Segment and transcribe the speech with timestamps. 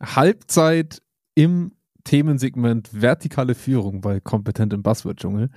[0.00, 1.02] Halbzeit
[1.34, 1.72] im
[2.04, 5.50] Themensegment vertikale Führung bei Kompetent im Buzzword-Dschungel.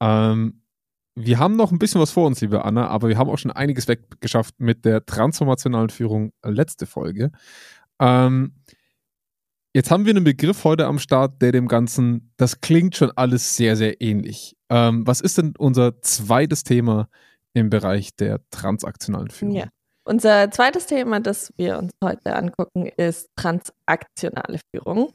[0.00, 0.62] Ähm,
[1.14, 3.50] wir haben noch ein bisschen was vor uns, liebe Anna, aber wir haben auch schon
[3.50, 7.32] einiges weggeschafft mit der transformationalen Führung letzte Folge.
[7.98, 8.54] Ähm,
[9.74, 13.56] jetzt haben wir einen Begriff heute am Start, der dem Ganzen, das klingt schon alles
[13.56, 14.56] sehr, sehr ähnlich.
[14.70, 17.08] Ähm, was ist denn unser zweites Thema
[17.52, 19.56] im Bereich der transaktionalen Führung?
[19.56, 19.68] Ja.
[20.08, 25.12] Unser zweites Thema, das wir uns heute angucken, ist transaktionale Führung.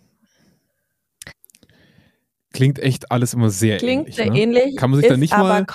[2.54, 4.16] Klingt echt alles immer sehr Klingt ähnlich.
[4.16, 4.40] sehr ne?
[4.40, 4.76] ähnlich.
[4.76, 5.66] Kann man sich da nicht mal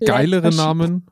[0.00, 0.48] geilere.
[0.48, 1.06] Namen?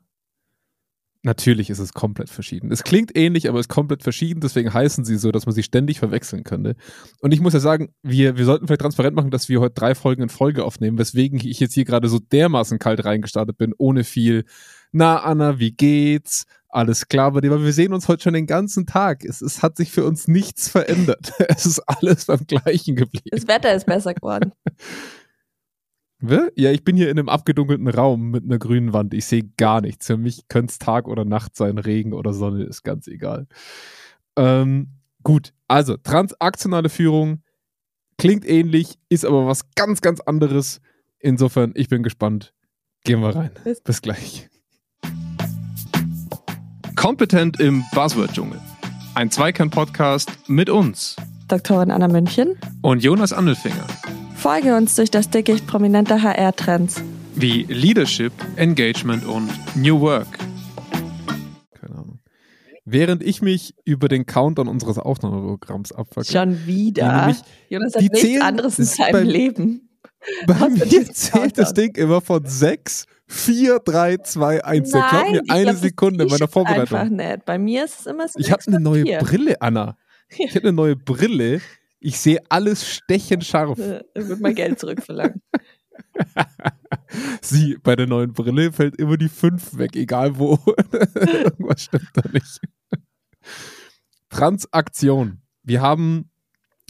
[1.24, 2.72] Natürlich ist es komplett verschieden.
[2.72, 5.64] Es klingt ähnlich, aber es ist komplett verschieden, deswegen heißen sie so, dass man sie
[5.64, 6.74] ständig verwechseln könnte.
[7.20, 9.94] Und ich muss ja sagen, wir, wir sollten vielleicht transparent machen, dass wir heute drei
[9.94, 14.04] Folgen in Folge aufnehmen, weswegen ich jetzt hier gerade so dermaßen kalt reingestartet bin, ohne
[14.04, 14.44] viel,
[14.92, 16.46] na Anna, wie geht's?
[16.76, 19.24] Alles klar bei dir, wir sehen uns heute schon den ganzen Tag.
[19.24, 21.32] Es, es hat sich für uns nichts verändert.
[21.48, 23.30] Es ist alles beim Gleichen geblieben.
[23.30, 24.52] Das Wetter ist besser geworden.
[26.56, 29.12] Ja, ich bin hier in einem abgedunkelten Raum mit einer grünen Wand.
[29.12, 30.06] Ich sehe gar nichts.
[30.06, 33.46] Für mich könnte es Tag oder Nacht sein, Regen oder Sonne, ist ganz egal.
[34.34, 37.42] Ähm, gut, also transaktionale Führung
[38.16, 40.80] klingt ähnlich, ist aber was ganz, ganz anderes.
[41.18, 42.54] Insofern, ich bin gespannt.
[43.04, 43.50] Gehen wir rein.
[43.62, 44.48] Bis- Bis gleich.
[46.96, 48.60] Kompetent im Buzzword-Dschungel.
[49.14, 51.16] Ein Zweikern-Podcast mit uns
[51.48, 52.56] Doktorin Anna München.
[52.82, 53.86] und Jonas Andelfinger.
[54.34, 57.02] Folge uns durch das Dickicht prominenter HR-Trends.
[57.34, 60.38] wie Leadership, Engagement und New Work.
[61.80, 62.18] Keine Ahnung.
[62.86, 67.14] Während ich mich über den Countdown unseres Aufnahmeprogramms abfacke, Schon die wieder.
[67.20, 69.85] nämlich- Jonas hat die nichts zählen- anderes in das ist seinem Leben.
[70.46, 71.74] Bei mir zählt das?
[71.74, 74.90] Ding immer von 6, 4, 3, 2, 1.
[74.90, 77.16] Der glaubt mir eine glaub, Sekunde in meiner ist Einfach Vorbereitung.
[77.16, 77.44] nicht.
[77.44, 78.38] Bei mir ist es immer so.
[78.38, 79.18] Ich habe eine neue.
[79.18, 79.96] Brille, Anna.
[80.28, 81.60] Ich habe eine neue Brille.
[82.00, 83.78] Ich sehe alles stechend scharf.
[83.78, 85.40] Äh, Ich würde mal Geld zurückverlangen.
[87.40, 90.58] Sie, bei der neuen Brille fällt immer die 5 weg, egal wo.
[91.14, 92.60] Irgendwas stimmt da nicht.
[94.28, 95.40] Transaktion.
[95.62, 96.30] Wir haben,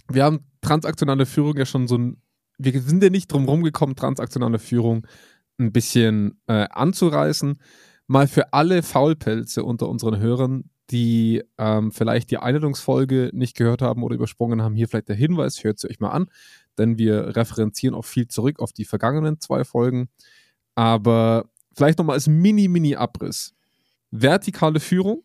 [0.09, 2.23] wir haben transaktionale Führung ja schon so ein,
[2.59, 5.07] wir sind ja nicht drum rumgekommen, transaktionale Führung
[5.59, 7.61] ein bisschen äh, anzureißen.
[8.07, 14.03] Mal für alle Faulpelze unter unseren Hörern, die ähm, vielleicht die Einladungsfolge nicht gehört haben
[14.03, 16.31] oder übersprungen haben, hier vielleicht der Hinweis, hört sie euch mal an,
[16.79, 20.09] denn wir referenzieren auch viel zurück auf die vergangenen zwei Folgen.
[20.75, 23.55] Aber vielleicht nochmal als Mini-Mini-Abriss.
[24.11, 25.25] Vertikale Führung.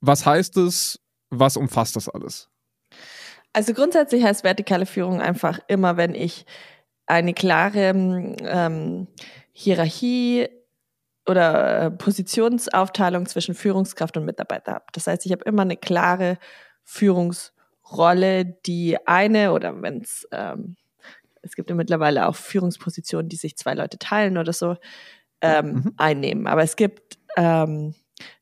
[0.00, 1.00] Was heißt es?
[1.30, 2.48] Was umfasst das alles?
[3.52, 6.44] Also grundsätzlich heißt vertikale Führung einfach immer, wenn ich
[7.06, 7.88] eine klare
[8.40, 9.08] ähm,
[9.52, 10.48] Hierarchie
[11.26, 14.84] oder äh, Positionsaufteilung zwischen Führungskraft und Mitarbeiter habe.
[14.92, 16.38] Das heißt, ich habe immer eine klare
[16.84, 20.76] Führungsrolle, die eine oder wenn es ähm,
[21.42, 24.76] es gibt ja mittlerweile auch Führungspositionen, die sich zwei Leute teilen oder so
[25.40, 25.94] ähm, Mhm.
[25.96, 26.46] einnehmen.
[26.46, 27.94] Aber es gibt ähm,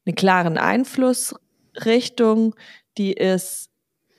[0.06, 2.54] einen klaren Einflussrichtung,
[2.98, 3.70] die ist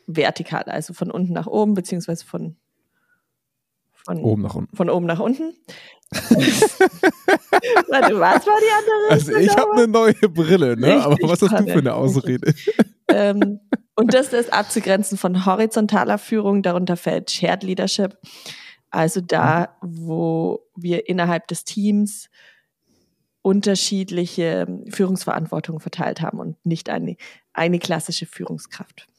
[0.07, 2.56] vertikal, also von unten nach oben, beziehungsweise von,
[3.91, 4.75] von, Oben nach unten.
[4.75, 5.53] von oben nach unten.
[6.12, 6.31] Warte,
[8.19, 9.09] was war die andere?
[9.09, 11.03] Also ich habe eine neue Brille, ne?
[11.03, 12.53] Aber Richtig, was hast du für eine Ausrede?
[13.09, 13.59] ähm,
[13.95, 18.18] und das ist abzugrenzen von horizontaler Führung, darunter fällt Shared Leadership,
[18.89, 22.29] also da, wo wir innerhalb des Teams
[23.41, 27.18] unterschiedliche Führungsverantwortungen verteilt haben und nicht eine,
[27.53, 29.09] eine klassische Führungskraft.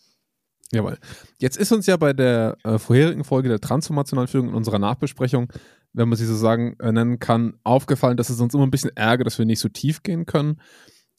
[0.73, 0.99] Jawohl.
[1.39, 5.51] Jetzt ist uns ja bei der äh, vorherigen Folge der transformationalen Führung in unserer Nachbesprechung,
[5.95, 8.95] wenn man sie so sagen äh, nennen kann, aufgefallen, dass es uns immer ein bisschen
[8.95, 10.61] ärgert, dass wir nicht so tief gehen können.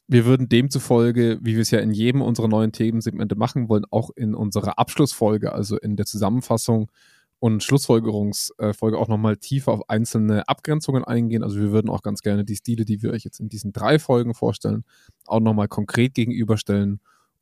[0.07, 4.11] Wir würden demzufolge, wie wir es ja in jedem unserer neuen Themensegmente machen wollen, auch
[4.15, 6.91] in unserer Abschlussfolge, also in der Zusammenfassung
[7.39, 11.43] und Schlussfolgerungsfolge auch nochmal tiefer auf einzelne Abgrenzungen eingehen.
[11.43, 13.97] Also wir würden auch ganz gerne die Stile, die wir euch jetzt in diesen drei
[13.97, 14.83] Folgen vorstellen,
[15.25, 16.99] auch nochmal konkret gegenüberstellen,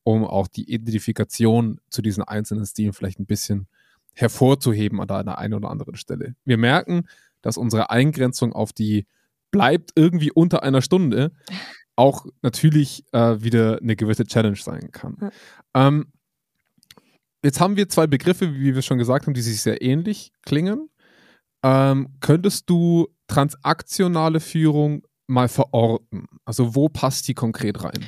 [0.08, 3.68] um auch die Identifikation zu diesen einzelnen Stilen vielleicht ein bisschen
[4.14, 6.34] hervorzuheben an der einen oder anderen Stelle.
[6.46, 7.10] Wir merken,
[7.42, 9.06] dass unsere Eingrenzung auf die
[9.52, 11.34] bleibt irgendwie unter einer Stunde
[11.98, 15.18] auch natürlich äh, wieder eine gewisse Challenge sein kann.
[15.20, 15.88] Ja.
[15.88, 16.14] Ähm,
[17.44, 20.90] jetzt haben wir zwei Begriffe, wie wir schon gesagt haben, die sich sehr ähnlich klingen.
[21.64, 26.28] Ähm, könntest du transaktionale Führung mal verorten?
[26.46, 28.06] Also wo passt die konkret rein?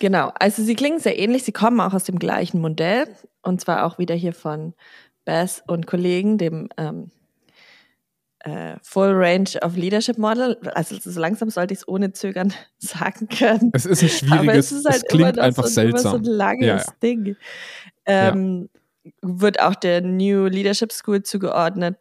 [0.00, 3.06] Genau, also sie klingen sehr ähnlich, sie kommen auch aus dem gleichen Modell
[3.42, 4.74] und zwar auch wieder hier von
[5.26, 7.10] Bass und Kollegen, dem ähm,
[8.40, 10.56] äh, Full Range of Leadership Model.
[10.74, 13.70] Also so langsam sollte ich es ohne Zögern sagen können.
[13.74, 16.14] Es ist ein schwieriges, Aber es, ist halt es klingt einfach so, seltsam.
[16.14, 16.84] Immer so ein langes ja, ja.
[17.02, 17.36] Ding.
[18.06, 18.70] Ähm,
[19.04, 19.10] ja.
[19.20, 21.98] Wird auch der New Leadership School zugeordnet.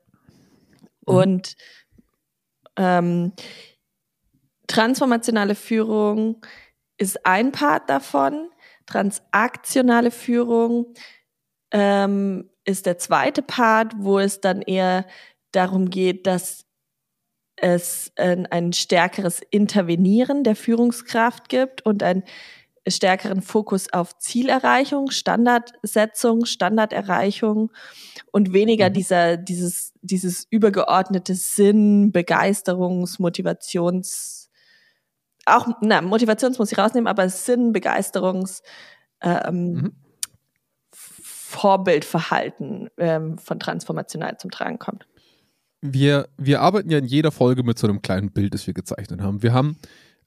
[1.05, 1.15] Mhm.
[1.15, 1.55] Und
[2.77, 3.33] ähm,
[4.67, 6.37] transformationale Führung
[6.99, 8.49] ist ein Part davon.
[8.85, 10.93] Transaktionale Führung
[11.71, 15.05] ähm, ist der zweite Part, wo es dann eher
[15.51, 16.65] darum geht, dass
[17.55, 22.23] es ein, ein stärkeres Intervenieren der Führungskraft gibt und einen
[22.87, 27.71] stärkeren Fokus auf Zielerreichung, Standardsetzung, Standarderreichung
[28.31, 28.93] und weniger mhm.
[28.93, 34.38] dieser, dieses, dieses übergeordnete Sinn, Begeisterungs-, Motivations-,
[35.45, 38.62] auch, na, Motivations muss ich rausnehmen, aber Sinn, Begeisterungs-,
[39.21, 39.91] ähm, mhm.
[40.91, 45.07] Vorbildverhalten ähm, von transformational zum Tragen kommt
[45.81, 49.21] wir, wir arbeiten ja in jeder Folge mit so einem kleinen Bild, das wir gezeichnet
[49.21, 49.44] haben.
[49.44, 49.77] Wir haben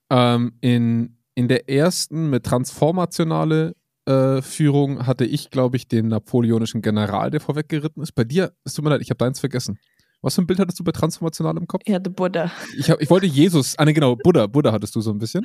[0.09, 3.75] ähm, in, in der ersten mit transformationale
[4.05, 8.13] äh, Führung hatte ich, glaube ich, den napoleonischen General, der vorweggeritten ist.
[8.13, 9.77] Bei dir, es tut mir leid, ich habe deins vergessen.
[10.23, 11.83] Was für ein Bild hattest du bei transformational im Kopf?
[11.85, 12.49] Ja, der Buddha.
[12.77, 15.43] Ich, hab, ich wollte Jesus, ah ne, genau, Buddha, Buddha hattest du so ein bisschen.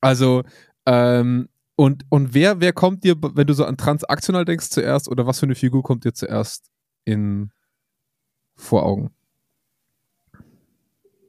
[0.00, 0.42] Also,
[0.86, 5.26] ähm, und, und wer, wer kommt dir, wenn du so an transaktional denkst zuerst, oder
[5.26, 6.70] was für eine Figur kommt dir zuerst
[7.04, 7.52] in,
[8.56, 9.10] vor Augen?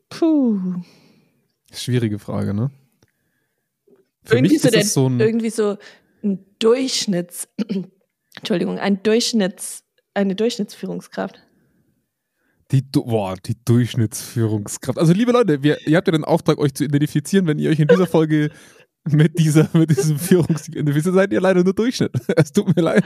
[0.09, 0.81] Puh.
[1.71, 2.71] Schwierige Frage, ne?
[4.23, 5.77] Für irgendwie mich so, der, so ein irgendwie so
[6.23, 7.49] ein Durchschnitts,
[8.35, 9.83] Entschuldigung, ein Durchschnitts,
[10.15, 11.46] eine Durchschnittsführungskraft.
[12.71, 14.99] Die, boah, die Durchschnittsführungskraft.
[14.99, 17.47] Also, liebe Leute, wir, ihr habt ja den Auftrag, euch zu identifizieren.
[17.47, 18.49] Wenn ihr euch in dieser Folge
[19.11, 22.11] mit, dieser, mit diesem Führungsstil identifiziert, seid ihr leider nur Durchschnitt.
[22.35, 23.03] Es tut mir leid.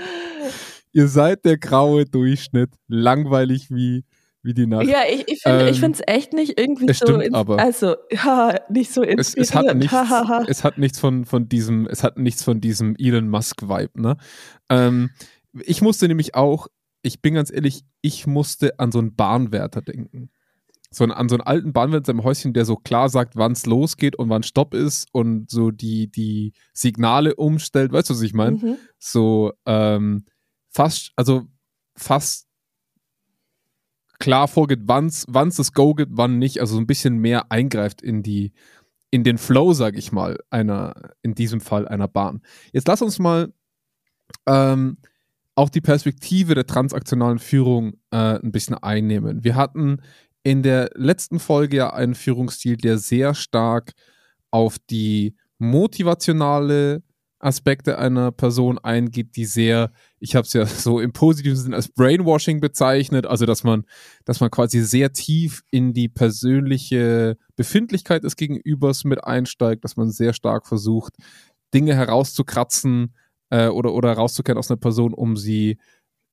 [0.93, 4.03] Ihr seid der graue Durchschnitt, langweilig wie,
[4.43, 4.87] wie die Nacht.
[4.87, 7.05] Ja, ich, ich finde ähm, es echt nicht irgendwie es so.
[7.05, 7.59] Stimmt aber.
[7.59, 9.95] Also, ja, nicht so es, es, hat nichts,
[10.47, 14.17] es hat nichts von, von diesem, es hat nichts von diesem Elon Musk-Vibe, ne?
[14.69, 15.11] Ähm,
[15.53, 16.67] ich musste nämlich auch,
[17.01, 20.29] ich bin ganz ehrlich, ich musste an so einen Bahnwärter denken.
[20.93, 24.17] So an so einen alten Bahnwärter im Häuschen, der so klar sagt, wann es losgeht
[24.17, 27.93] und wann Stopp ist und so die, die Signale umstellt.
[27.93, 28.57] Weißt du, was ich meine?
[28.57, 28.77] Mhm.
[28.99, 30.25] So, ähm,
[30.69, 31.43] fast, also
[31.95, 32.47] fast
[34.19, 35.25] klar vorgeht, wann es
[35.55, 38.51] das Go gibt, wann nicht, also so ein bisschen mehr eingreift in die,
[39.11, 42.41] in den Flow, sag ich mal, einer, in diesem Fall einer Bahn.
[42.73, 43.53] Jetzt lass uns mal
[44.45, 44.97] ähm,
[45.55, 49.43] auch die Perspektive der transaktionalen Führung äh, ein bisschen einnehmen.
[49.43, 50.01] Wir hatten
[50.43, 53.93] in der letzten Folge ja einen Führungsstil, der sehr stark
[54.49, 57.03] auf die motivationale
[57.41, 61.89] Aspekte einer Person eingeht, die sehr, ich habe es ja so im positiven Sinn als
[61.89, 63.85] Brainwashing bezeichnet, also dass man,
[64.25, 70.11] dass man quasi sehr tief in die persönliche Befindlichkeit des Gegenübers mit einsteigt, dass man
[70.11, 71.15] sehr stark versucht,
[71.73, 73.13] Dinge herauszukratzen
[73.51, 75.77] äh, oder, oder herauszukehren aus einer Person, um sie,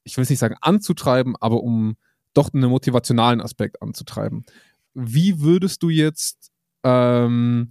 [0.04, 1.96] ich will nicht sagen anzutreiben, aber um
[2.32, 4.44] doch einen motivationalen Aspekt anzutreiben.
[4.94, 6.50] Wie würdest du jetzt
[6.82, 7.70] ähm,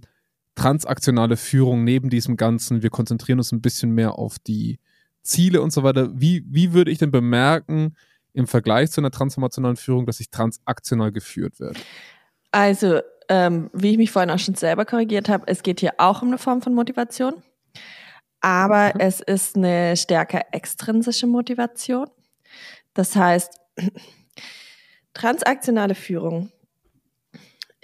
[0.54, 4.78] transaktionale Führung neben diesem Ganzen, wir konzentrieren uns ein bisschen mehr auf die
[5.22, 6.10] Ziele und so weiter.
[6.14, 7.94] Wie, wie würde ich denn bemerken,
[8.32, 11.78] im Vergleich zu einer transformationalen Führung, dass ich transaktional geführt werde?
[12.50, 16.22] Also, ähm, wie ich mich vorhin auch schon selber korrigiert habe, es geht hier auch
[16.22, 17.34] um eine Form von Motivation,
[18.40, 19.00] aber mhm.
[19.00, 22.08] es ist eine stärker extrinsische Motivation.
[22.94, 23.60] Das heißt,
[25.14, 26.50] transaktionale Führung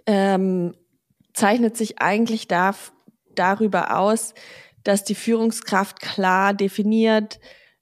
[0.06, 0.74] ähm,
[1.32, 2.74] zeichnet sich eigentlich da,
[3.34, 4.34] darüber aus,
[4.84, 7.40] dass die Führungskraft klar definiert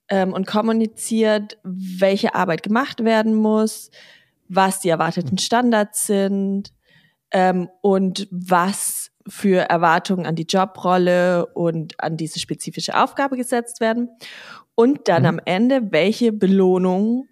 [0.09, 3.91] ähm, und kommuniziert, welche Arbeit gemacht werden muss,
[4.49, 6.73] was die erwarteten Standards sind
[7.31, 14.09] ähm, und was für Erwartungen an die Jobrolle und an diese spezifische Aufgabe gesetzt werden.
[14.75, 15.29] Und dann mhm.
[15.29, 17.29] am Ende, welche Belohnung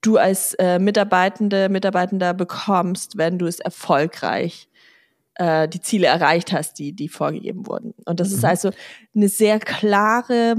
[0.00, 4.68] du als äh, Mitarbeitende, Mitarbeitender bekommst, wenn du es erfolgreich
[5.36, 7.94] äh, die Ziele erreicht hast, die, die vorgegeben wurden.
[8.04, 8.34] Und das mhm.
[8.36, 8.70] ist also
[9.14, 10.54] eine sehr klare,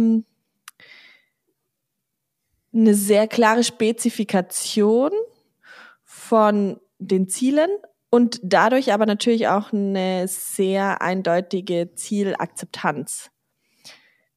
[2.74, 5.12] eine sehr klare Spezifikation
[6.04, 7.70] von den Zielen
[8.10, 13.30] und dadurch aber natürlich auch eine sehr eindeutige Zielakzeptanz,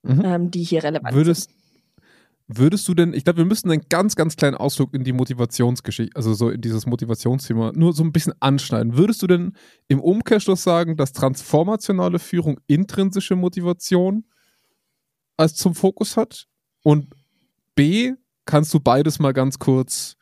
[0.02, 0.22] mhm.
[0.24, 1.50] ähm, die hier relevant Würdest,
[2.50, 6.16] Würdest du denn, ich glaube, wir müssen einen ganz, ganz kleinen Ausflug in die Motivationsgeschichte,
[6.16, 8.96] also so in dieses Motivationsthema, nur so ein bisschen anschneiden.
[8.96, 9.52] Würdest du denn
[9.86, 14.24] im Umkehrschluss sagen, dass transformationale Führung intrinsische Motivation
[15.36, 16.46] als zum Fokus hat?
[16.82, 17.12] Und
[17.74, 18.14] B,
[18.46, 20.16] kannst du beides mal ganz kurz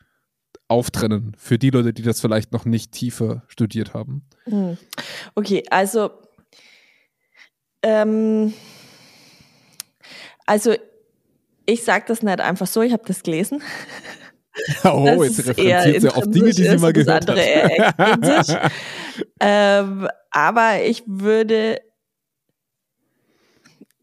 [0.67, 4.23] auftrennen für die Leute, die das vielleicht noch nicht tiefer studiert haben?
[4.45, 4.77] Hm.
[5.35, 6.11] Okay, also
[7.83, 8.53] ähm,
[10.45, 10.75] also
[11.65, 13.61] ich sage das nicht einfach so, ich habe das gelesen.
[14.83, 17.37] Oh, das jetzt referenziert sie auf Dinge, die sie mal gehört hat.
[19.39, 21.79] ähm, aber ich würde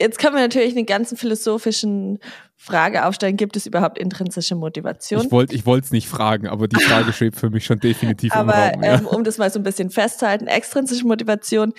[0.01, 2.19] Jetzt können wir natürlich einen ganzen philosophischen
[2.57, 5.27] Frage aufstellen, gibt es überhaupt intrinsische Motivation?
[5.51, 8.75] Ich wollte es nicht fragen, aber die Frage schwebt für mich schon definitiv aber, im
[8.75, 8.83] Raum.
[8.83, 8.99] Ja.
[8.99, 11.73] Ähm, um das mal so ein bisschen festzuhalten, extrinsische Motivation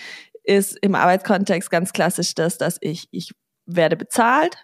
[0.44, 3.32] ist im Arbeitskontext ganz klassisch das, dass ich, ich
[3.66, 4.56] werde bezahlt.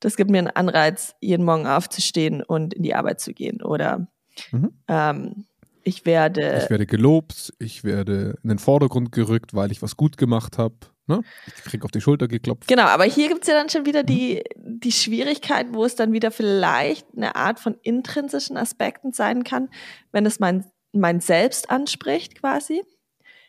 [0.00, 3.62] Das gibt mir einen Anreiz, jeden Morgen aufzustehen und in die Arbeit zu gehen.
[3.62, 4.06] Oder
[4.52, 4.70] mhm.
[4.86, 5.46] ähm,
[5.82, 6.60] ich werde.
[6.62, 10.76] Ich werde gelobt, ich werde in den Vordergrund gerückt, weil ich was gut gemacht habe.
[11.08, 11.22] Ne?
[11.46, 12.68] Ich kriege auf die Schulter geklopft.
[12.68, 16.12] Genau, aber hier gibt es ja dann schon wieder die, die Schwierigkeit, wo es dann
[16.12, 19.70] wieder vielleicht eine Art von intrinsischen Aspekten sein kann,
[20.12, 22.82] wenn es mein, mein Selbst anspricht quasi.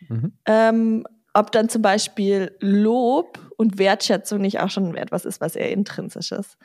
[0.08, 0.34] Mhm.
[0.46, 5.72] Ähm, ob dann zum Beispiel Lob und Wertschätzung nicht auch schon etwas ist, was eher
[5.72, 6.58] intrinsisch ist.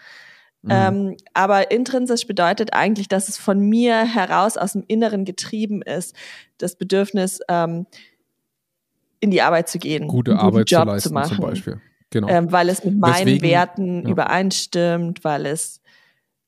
[0.62, 0.70] Mhm.
[0.70, 6.14] Ähm, aber intrinsisch bedeutet eigentlich, dass es von mir heraus aus dem Inneren getrieben ist,
[6.58, 7.86] das Bedürfnis, ähm,
[9.24, 11.80] in die Arbeit zu gehen, gute Arbeit Job zu leisten zu machen, zum Beispiel.
[12.10, 12.28] Genau.
[12.28, 14.10] Ähm, weil es mit meinen Deswegen, Werten ja.
[14.10, 15.80] übereinstimmt, weil es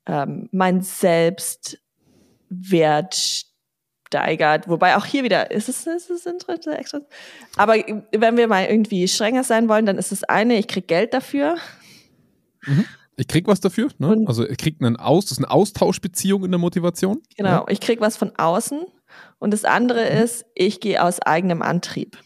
[0.06, 1.80] ähm, mein Selbstwert
[4.06, 4.68] steigert.
[4.68, 6.92] Wobei auch hier wieder, ist es, ist es intrinsisch?
[7.56, 11.12] Aber wenn wir mal irgendwie strenger sein wollen, dann ist das eine, ich krieg Geld
[11.12, 11.56] dafür.
[12.64, 12.84] Mhm.
[13.16, 14.24] Ich krieg was dafür, ne?
[14.26, 17.22] also ich krieg einen Aus, das ist eine Austauschbeziehung in der Motivation.
[17.36, 17.64] Genau, ja.
[17.68, 18.84] ich krieg was von außen.
[19.38, 20.22] Und das andere mhm.
[20.22, 22.18] ist, ich gehe aus eigenem Antrieb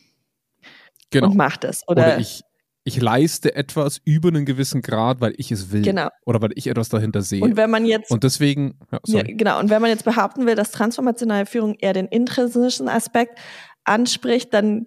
[1.11, 1.29] genau.
[1.29, 1.87] und mache das.
[1.89, 2.43] Oder, Oder ich,
[2.85, 5.83] ich leiste etwas über einen gewissen Grad, weil ich es will.
[5.83, 6.09] Genau.
[6.25, 7.43] Oder weil ich etwas dahinter sehe.
[7.43, 8.11] Und wenn man jetzt.
[8.11, 8.79] Und deswegen.
[8.91, 9.59] Ja, ja, genau.
[9.61, 13.39] Und wenn man jetzt behaupten will, dass transformationale Führung eher den intrinsischen Aspekt
[13.85, 14.87] anspricht, dann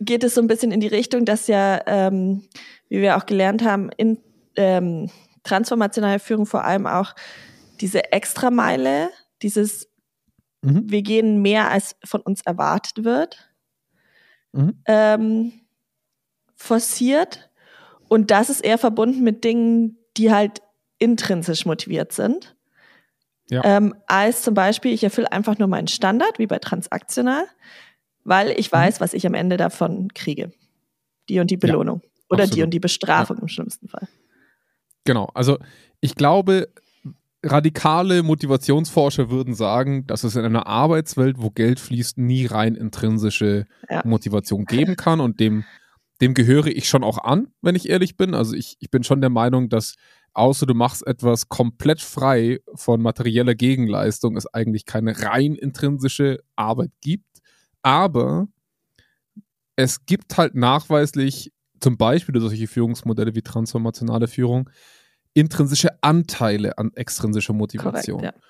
[0.00, 2.44] geht es so ein bisschen in die Richtung, dass ja, ähm,
[2.88, 4.18] wie wir auch gelernt haben, in
[4.56, 5.10] ähm,
[5.42, 7.14] transformationale Führung vor allem auch
[7.80, 9.10] diese Extrameile,
[9.42, 9.88] dieses,
[10.62, 10.90] mhm.
[10.90, 13.45] wir gehen mehr, als von uns erwartet wird
[14.56, 14.82] mhm.
[14.86, 15.52] ähm,
[16.56, 17.50] forciert.
[18.08, 20.62] Und das ist eher verbunden mit Dingen, die halt
[20.98, 22.56] intrinsisch motiviert sind.
[23.50, 23.62] Ja.
[23.64, 27.44] Ähm, als zum Beispiel, ich erfülle einfach nur meinen Standard, wie bei transaktional,
[28.24, 28.76] weil ich mhm.
[28.76, 29.04] weiß, mhm.
[29.04, 30.52] was ich am Ende davon kriege.
[31.28, 32.00] Die und die Belohnung.
[32.02, 32.56] Ja, Oder absolut.
[32.56, 33.42] die und die Bestrafung ja.
[33.42, 34.08] im schlimmsten Fall.
[35.04, 35.58] Genau, also
[36.00, 36.68] ich glaube,
[37.42, 43.66] radikale Motivationsforscher würden sagen, dass es in einer Arbeitswelt, wo Geld fließt, nie rein intrinsische
[43.88, 44.02] ja.
[44.04, 45.64] Motivation geben kann und dem,
[46.20, 48.34] dem gehöre ich schon auch an, wenn ich ehrlich bin.
[48.34, 49.94] Also ich, ich bin schon der Meinung, dass
[50.32, 56.90] außer du machst etwas komplett frei von materieller Gegenleistung, es eigentlich keine rein intrinsische Arbeit
[57.00, 57.24] gibt.
[57.82, 58.48] Aber
[59.76, 64.70] es gibt halt nachweislich zum Beispiel solche Führungsmodelle wie transformationale Führung,
[65.36, 68.20] intrinsische Anteile an extrinsischer Motivation.
[68.20, 68.42] Korrekt, ja.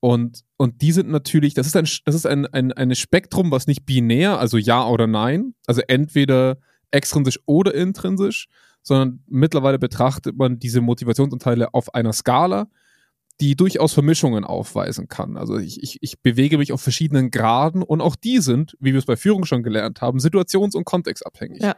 [0.00, 3.66] Und, und die sind natürlich, das ist ein, das ist ein, ein, ein Spektrum, was
[3.66, 6.58] nicht binär, also ja oder nein, also entweder
[6.90, 8.48] extrinsisch oder intrinsisch,
[8.82, 12.68] sondern mittlerweile betrachtet man diese Motivationsanteile auf einer Skala,
[13.40, 15.36] die durchaus Vermischungen aufweisen kann.
[15.36, 18.98] Also ich, ich, ich bewege mich auf verschiedenen Graden und auch die sind, wie wir
[18.98, 21.62] es bei Führung schon gelernt haben, situations- und kontextabhängig.
[21.62, 21.76] Ja.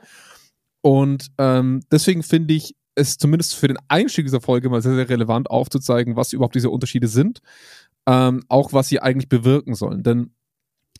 [0.81, 5.09] Und ähm, deswegen finde ich, es zumindest für den Einstieg dieser Folge mal sehr, sehr
[5.09, 7.41] relevant aufzuzeigen, was überhaupt diese Unterschiede sind,
[8.07, 10.03] ähm, auch was sie eigentlich bewirken sollen.
[10.03, 10.35] Denn,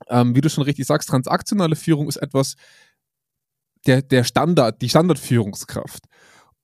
[0.09, 2.57] ähm, wie du schon richtig sagst, transaktionale Führung ist etwas,
[3.87, 6.05] der, der Standard, die Standardführungskraft.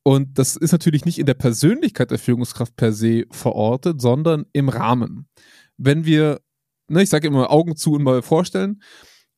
[0.03, 4.69] Und das ist natürlich nicht in der Persönlichkeit der Führungskraft per se verortet, sondern im
[4.69, 5.29] Rahmen.
[5.77, 6.41] Wenn wir,
[6.89, 8.83] ne, ich sage immer Augen zu und mal vorstellen,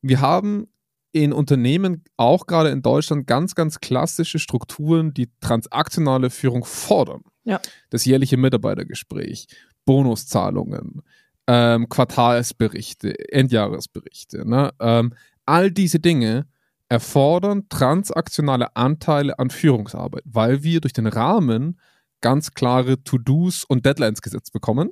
[0.01, 0.67] wir haben
[1.13, 7.21] in Unternehmen, auch gerade in Deutschland, ganz, ganz klassische Strukturen, die transaktionale Führung fordern.
[7.45, 7.61] Ja.
[7.91, 9.47] Das jährliche Mitarbeitergespräch,
[9.85, 11.03] Bonuszahlungen,
[11.47, 14.47] ähm, Quartalsberichte, Endjahresberichte.
[14.49, 14.73] Ne?
[14.79, 15.13] Ähm,
[15.45, 16.47] all diese Dinge
[16.89, 21.79] erfordern transaktionale Anteile an Führungsarbeit, weil wir durch den Rahmen
[22.21, 24.89] ganz klare To-Dos und Deadlines gesetzt bekommen,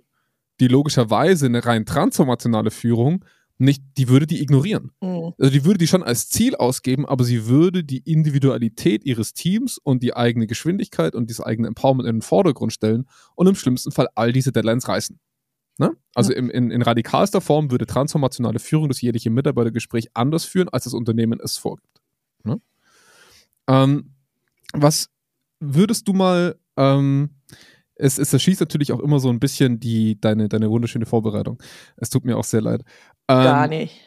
[0.59, 3.25] die logischerweise eine rein transformationale Führung
[3.61, 4.91] nicht, die würde die ignorieren.
[5.01, 5.33] Mhm.
[5.37, 9.77] Also die würde die schon als Ziel ausgeben, aber sie würde die Individualität ihres Teams
[9.77, 13.91] und die eigene Geschwindigkeit und das eigene Empowerment in den Vordergrund stellen und im schlimmsten
[13.91, 15.19] Fall all diese Deadlines reißen.
[15.77, 15.95] Ne?
[16.15, 16.39] Also ja.
[16.39, 20.93] im, in, in radikalster Form würde transformationale Führung das jährliche Mitarbeitergespräch anders führen, als das
[20.93, 22.01] Unternehmen es vorgibt.
[22.43, 22.59] Ne?
[23.67, 24.15] Ähm,
[24.73, 25.09] was
[25.59, 27.29] würdest du mal ähm,
[28.01, 31.61] es, es erschießt natürlich auch immer so ein bisschen die, deine, deine wunderschöne Vorbereitung.
[31.97, 32.81] Es tut mir auch sehr leid.
[33.27, 34.01] Ähm, Gar nicht.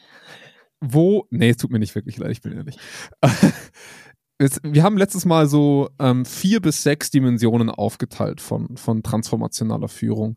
[0.80, 2.76] Wo, nee, es tut mir nicht wirklich leid, ich bin ehrlich.
[4.62, 10.36] wir haben letztes Mal so ähm, vier bis sechs Dimensionen aufgeteilt von, von transformationaler Führung.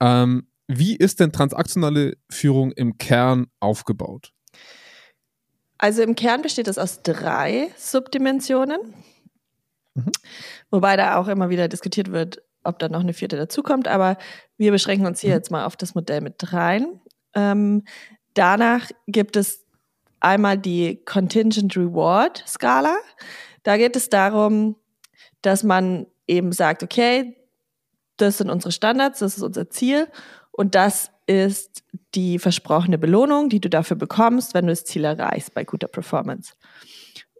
[0.00, 4.32] Ähm, wie ist denn transaktionale Führung im Kern aufgebaut?
[5.78, 8.94] Also im Kern besteht es aus drei Subdimensionen,
[9.94, 10.12] mhm.
[10.70, 13.88] wobei da auch immer wieder diskutiert wird, ob da noch eine vierte dazukommt.
[13.88, 14.16] Aber
[14.56, 15.36] wir beschränken uns hier mhm.
[15.36, 17.00] jetzt mal auf das Modell mit dreien.
[17.34, 17.84] Ähm,
[18.34, 19.64] danach gibt es
[20.20, 22.96] einmal die Contingent Reward Skala.
[23.62, 24.76] Da geht es darum,
[25.42, 27.36] dass man eben sagt, okay,
[28.16, 30.06] das sind unsere Standards, das ist unser Ziel
[30.52, 31.82] und das ist
[32.14, 36.54] die versprochene Belohnung, die du dafür bekommst, wenn du das Ziel erreichst bei guter Performance.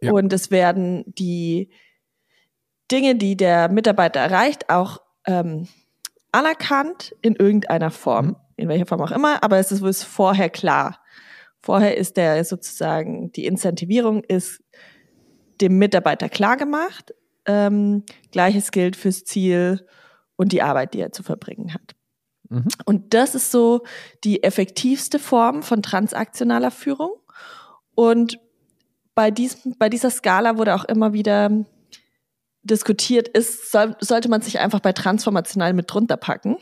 [0.01, 0.11] Ja.
[0.11, 1.69] Und es werden die
[2.91, 5.67] Dinge, die der Mitarbeiter erreicht, auch ähm,
[6.31, 10.99] anerkannt in irgendeiner Form, in welcher Form auch immer, aber es ist vorher klar.
[11.59, 14.63] Vorher ist der sozusagen, die Incentivierung ist
[15.61, 17.13] dem Mitarbeiter klar gemacht.
[17.45, 19.85] Ähm, Gleiches gilt fürs Ziel
[20.35, 21.95] und die Arbeit, die er zu verbringen hat.
[22.49, 22.67] Mhm.
[22.85, 23.83] Und das ist so
[24.23, 27.13] die effektivste Form von transaktionaler Führung.
[27.95, 28.39] Und
[29.13, 31.51] bei, diesem, bei dieser Skala wurde auch immer wieder
[32.63, 36.57] diskutiert, ist, soll, sollte man sich einfach bei transformational mit drunter packen.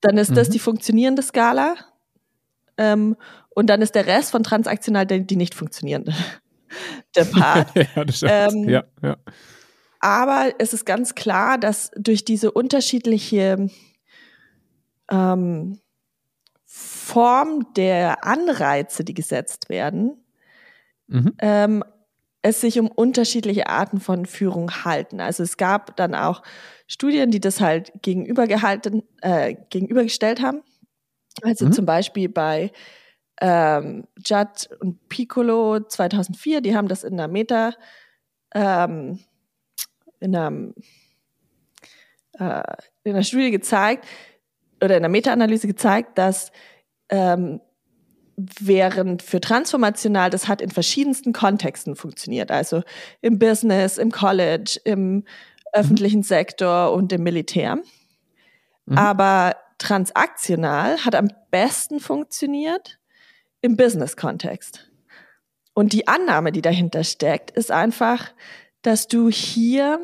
[0.00, 0.34] Dann ist mhm.
[0.34, 1.76] das die funktionierende Skala.
[2.76, 3.16] Ähm,
[3.50, 6.12] und dann ist der Rest von transaktional die, die nicht funktionierende.
[7.16, 7.74] der Part.
[7.96, 9.16] ja, das ähm, ja, ja.
[10.00, 13.70] Aber es ist ganz klar, dass durch diese unterschiedliche
[15.10, 15.80] ähm,
[16.66, 20.22] Form der Anreize, die gesetzt werden,
[21.06, 21.32] mhm.
[21.38, 21.84] ähm,
[22.44, 25.18] es sich um unterschiedliche Arten von Führung halten.
[25.18, 26.42] Also es gab dann auch
[26.86, 30.62] Studien, die das halt gegenübergehalten, äh, gegenübergestellt haben.
[31.40, 31.72] Also mhm.
[31.72, 32.70] zum Beispiel bei
[33.40, 37.72] ähm, Judd und Piccolo 2004, die haben das in einer Meta,
[38.54, 39.20] ähm,
[40.20, 40.74] in, einer,
[42.34, 44.06] äh, in einer Studie gezeigt
[44.82, 46.52] oder in einer Meta-Analyse gezeigt, dass
[47.08, 47.62] ähm,
[48.36, 52.50] während für transformational, das hat in verschiedensten Kontexten funktioniert.
[52.50, 52.82] Also
[53.20, 55.24] im Business, im College, im mhm.
[55.72, 57.76] öffentlichen Sektor und im Militär.
[58.86, 58.98] Mhm.
[58.98, 62.98] Aber transaktional hat am besten funktioniert
[63.60, 64.90] im Business-Kontext.
[65.74, 68.32] Und die Annahme, die dahinter steckt, ist einfach,
[68.82, 69.98] dass du hier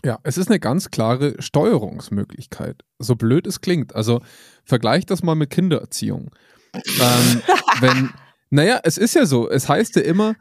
[0.04, 2.82] Ja, es ist eine ganz klare Steuerungsmöglichkeit.
[2.98, 3.94] So blöd es klingt.
[3.96, 4.20] Also
[4.64, 6.30] vergleicht das mal mit Kindererziehung.
[6.74, 7.42] ähm,
[7.80, 8.10] wenn,
[8.50, 9.48] naja, es ist ja so.
[9.48, 10.34] Es heißt ja immer,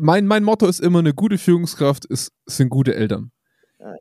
[0.00, 3.30] mein, mein Motto ist immer, eine gute Führungskraft ist, sind gute Eltern.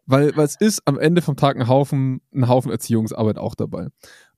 [0.06, 3.88] Weil, weil es ist am Ende vom Tag ein Haufen, ein Haufen Erziehungsarbeit auch dabei.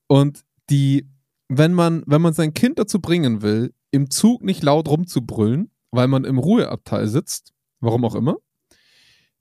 [0.08, 1.08] Und die
[1.54, 6.08] wenn man, wenn man sein Kind dazu bringen will, im Zug nicht laut rumzubrüllen, weil
[6.08, 8.38] man im Ruheabteil sitzt, warum auch immer,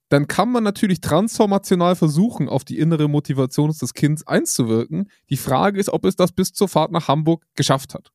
[0.08, 5.08] dann kann man natürlich transformational versuchen, auf die innere Motivation des Kindes einzuwirken.
[5.30, 8.10] Die Frage ist, ob es das bis zur Fahrt nach Hamburg geschafft hat.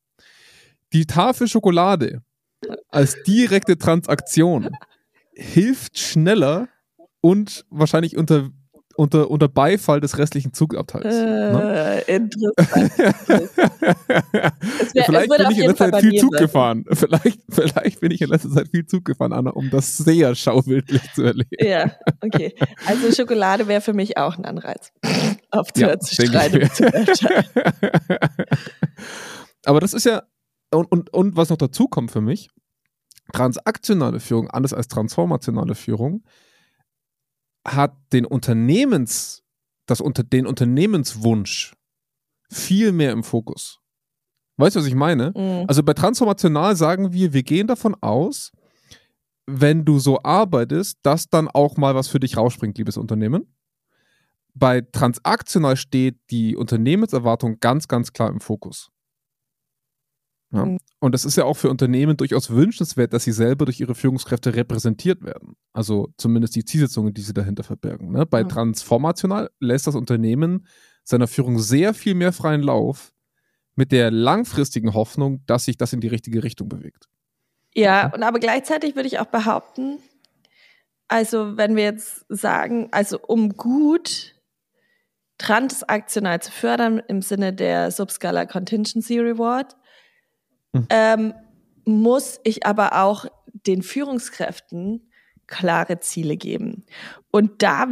[0.91, 2.21] die Tafel Schokolade
[2.89, 4.69] als direkte Transaktion
[5.33, 6.67] hilft schneller
[7.21, 8.49] und wahrscheinlich unter,
[8.97, 11.13] unter, unter Beifall des restlichen Zugabteils.
[11.15, 12.03] ne?
[12.07, 12.91] Äh, interessant.
[14.79, 16.41] Es wär- vielleicht bin ich in letzter Fall Zeit viel Zug sein.
[16.45, 16.85] gefahren.
[16.91, 21.01] Vielleicht, vielleicht bin ich in letzter Zeit viel Zug gefahren, Anna, um das sehr schauwildlich
[21.13, 21.49] zu erleben.
[21.59, 22.55] Ja, okay.
[22.85, 24.91] Also Schokolade wäre für mich auch ein Anreiz.
[25.51, 26.69] Aufzuhören zu denke streiten.
[29.65, 30.23] Aber das ist ja,
[30.71, 32.49] und, und, und was noch dazu kommt für mich,
[33.33, 36.23] transaktionale Führung, anders als transformationale Führung,
[37.65, 39.43] hat den Unternehmens,
[39.85, 41.75] das unter, den Unternehmenswunsch
[42.49, 43.79] viel mehr im Fokus.
[44.57, 45.33] Weißt du, was ich meine?
[45.35, 45.65] Mhm.
[45.67, 48.51] Also bei transformational sagen wir, wir gehen davon aus,
[49.47, 53.53] wenn du so arbeitest, dass dann auch mal was für dich rausspringt, liebes Unternehmen.
[54.53, 58.89] Bei transaktional steht die Unternehmenserwartung ganz, ganz klar im Fokus.
[60.55, 60.65] Ja.
[60.65, 60.77] Mhm.
[60.99, 64.55] Und das ist ja auch für Unternehmen durchaus wünschenswert, dass sie selber durch ihre Führungskräfte
[64.55, 65.55] repräsentiert werden.
[65.73, 68.11] Also zumindest die Zielsetzungen, die sie dahinter verbergen.
[68.11, 68.25] Ne?
[68.25, 68.47] Bei Ja.
[68.47, 70.67] transformational lässt das Unternehmen
[71.03, 73.13] seiner Führung sehr viel mehr freien Lauf
[73.75, 77.07] mit der langfristigen Hoffnung, dass sich das in die richtige Richtung bewegt.
[77.73, 79.99] Ja, und aber gleichzeitig würde ich auch behaupten,
[81.07, 84.33] also wenn wir jetzt sagen, also um gut
[85.37, 89.75] transaktional zu fördern im Sinne der Subscalar Contingency Reward,
[90.75, 90.87] Mhm.
[90.89, 91.33] ähm,
[91.85, 93.25] muss ich aber auch
[93.65, 95.09] den Führungskräften
[95.47, 96.85] klare Ziele geben.
[97.31, 97.87] Und da,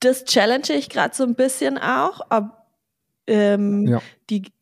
[0.00, 2.50] das challenge ich gerade so ein bisschen auch, ob
[3.26, 4.02] ähm, Ja.
[4.30, 4.52] die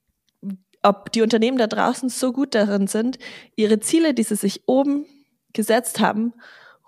[0.85, 3.19] ob die Unternehmen da draußen so gut darin sind,
[3.55, 5.07] ihre Ziele, die sie sich oben
[5.53, 6.33] gesetzt haben,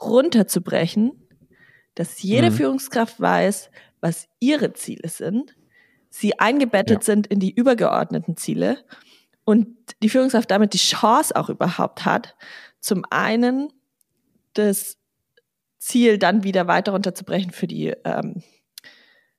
[0.01, 1.13] runterzubrechen,
[1.95, 2.55] dass jede Mhm.
[2.55, 3.71] Führungskraft weiß,
[4.01, 5.55] was ihre Ziele sind,
[6.11, 7.05] sie eingebettet Ja.
[7.05, 8.79] sind in die übergeordneten Ziele
[9.45, 9.69] und
[10.03, 12.35] die Führungskraft damit die Chance auch überhaupt hat,
[12.81, 13.73] zum einen
[14.55, 14.97] das
[15.79, 18.43] Ziel dann wieder weiter runterzubrechen für die, ähm,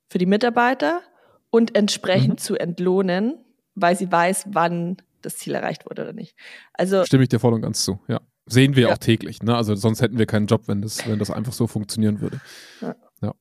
[0.10, 1.02] für die Mitarbeiter
[1.50, 2.38] und entsprechend Mhm.
[2.38, 3.38] zu entlohnen,
[3.76, 6.36] weil sie weiß, wann das Ziel erreicht wurde oder nicht.
[6.74, 8.00] Also Stimme ich dir voll und ganz zu.
[8.08, 8.22] Ja.
[8.46, 8.94] Sehen wir Ja.
[8.94, 9.42] auch täglich.
[9.42, 9.56] Ne?
[9.56, 12.40] Also sonst hätten wir keinen Job, wenn das, wenn das einfach so funktionieren würde.
[12.82, 12.96] Ja.
[13.24, 13.34] Ja.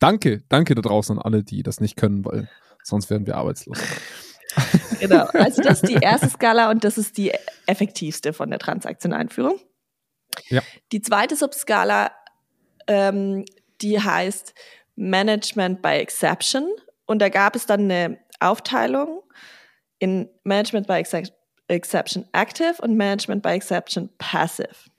[0.00, 2.50] Danke, danke da draußen an alle, die das nicht können, weil
[2.82, 3.78] sonst wären wir arbeitslos.
[5.00, 7.32] Genau, also das ist die erste Skala und das ist die
[7.66, 9.60] effektivste von der transaktionalen Führung.
[10.48, 10.60] Ja.
[10.90, 12.10] Die zweite Subskala,
[12.88, 13.44] ähm,
[13.80, 14.54] die heißt
[14.96, 16.68] Management by Exception
[17.06, 19.22] und da gab es dann eine Aufteilung
[19.98, 21.32] in Management by Excep-
[21.68, 24.90] Exception Active und Management by Exception Passive.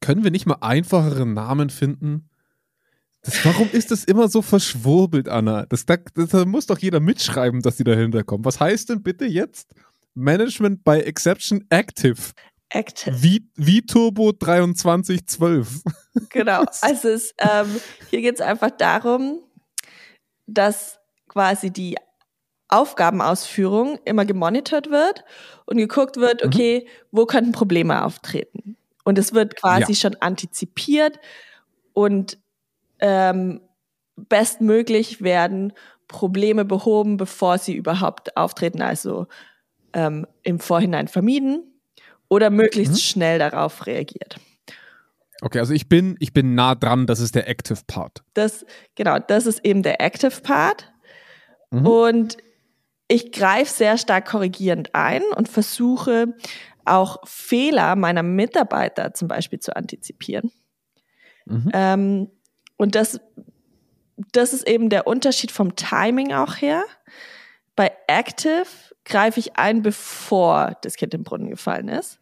[0.00, 2.28] Können wir nicht mal einfachere Namen finden?
[3.26, 5.66] Das, warum ist das immer so verschwurbelt, Anna?
[5.66, 8.44] Das, da, das, da muss doch jeder mitschreiben, dass die dahinter kommen.
[8.44, 9.74] Was heißt denn bitte jetzt
[10.14, 12.16] Management by Exception Active?
[12.70, 13.22] Active.
[13.22, 15.82] Wie, wie Turbo 2312.
[16.30, 16.64] Genau.
[16.82, 17.66] Also es, ähm,
[18.10, 19.40] hier geht es einfach darum,
[20.46, 21.96] dass quasi die
[22.68, 25.24] Aufgabenausführung immer gemonitort wird
[25.66, 26.48] und geguckt wird, Mhm.
[26.48, 28.76] okay, wo könnten Probleme auftreten?
[29.04, 29.96] Und es wird quasi Ja.
[29.98, 31.18] schon antizipiert
[31.92, 32.38] und
[33.00, 33.60] ähm,
[34.16, 35.72] bestmöglich werden
[36.08, 39.26] Probleme behoben, bevor sie überhaupt auftreten, also
[39.92, 41.80] ähm, im Vorhinein vermieden
[42.28, 42.98] oder möglichst Mhm.
[42.98, 44.38] schnell darauf reagiert.
[45.42, 48.22] Okay, also ich bin, ich bin nah dran, das ist der Active Part.
[48.34, 50.92] Das, genau, das ist eben der Active Part.
[51.70, 51.86] Mhm.
[51.86, 52.36] Und
[53.08, 56.34] ich greife sehr stark korrigierend ein und versuche
[56.84, 60.50] auch Fehler meiner Mitarbeiter zum Beispiel zu antizipieren.
[61.44, 61.70] Mhm.
[61.72, 62.30] Ähm,
[62.76, 63.20] und das,
[64.32, 66.84] das ist eben der Unterschied vom Timing auch her.
[67.74, 68.66] Bei Active
[69.04, 72.18] greife ich ein, bevor das Kind im Brunnen gefallen ist.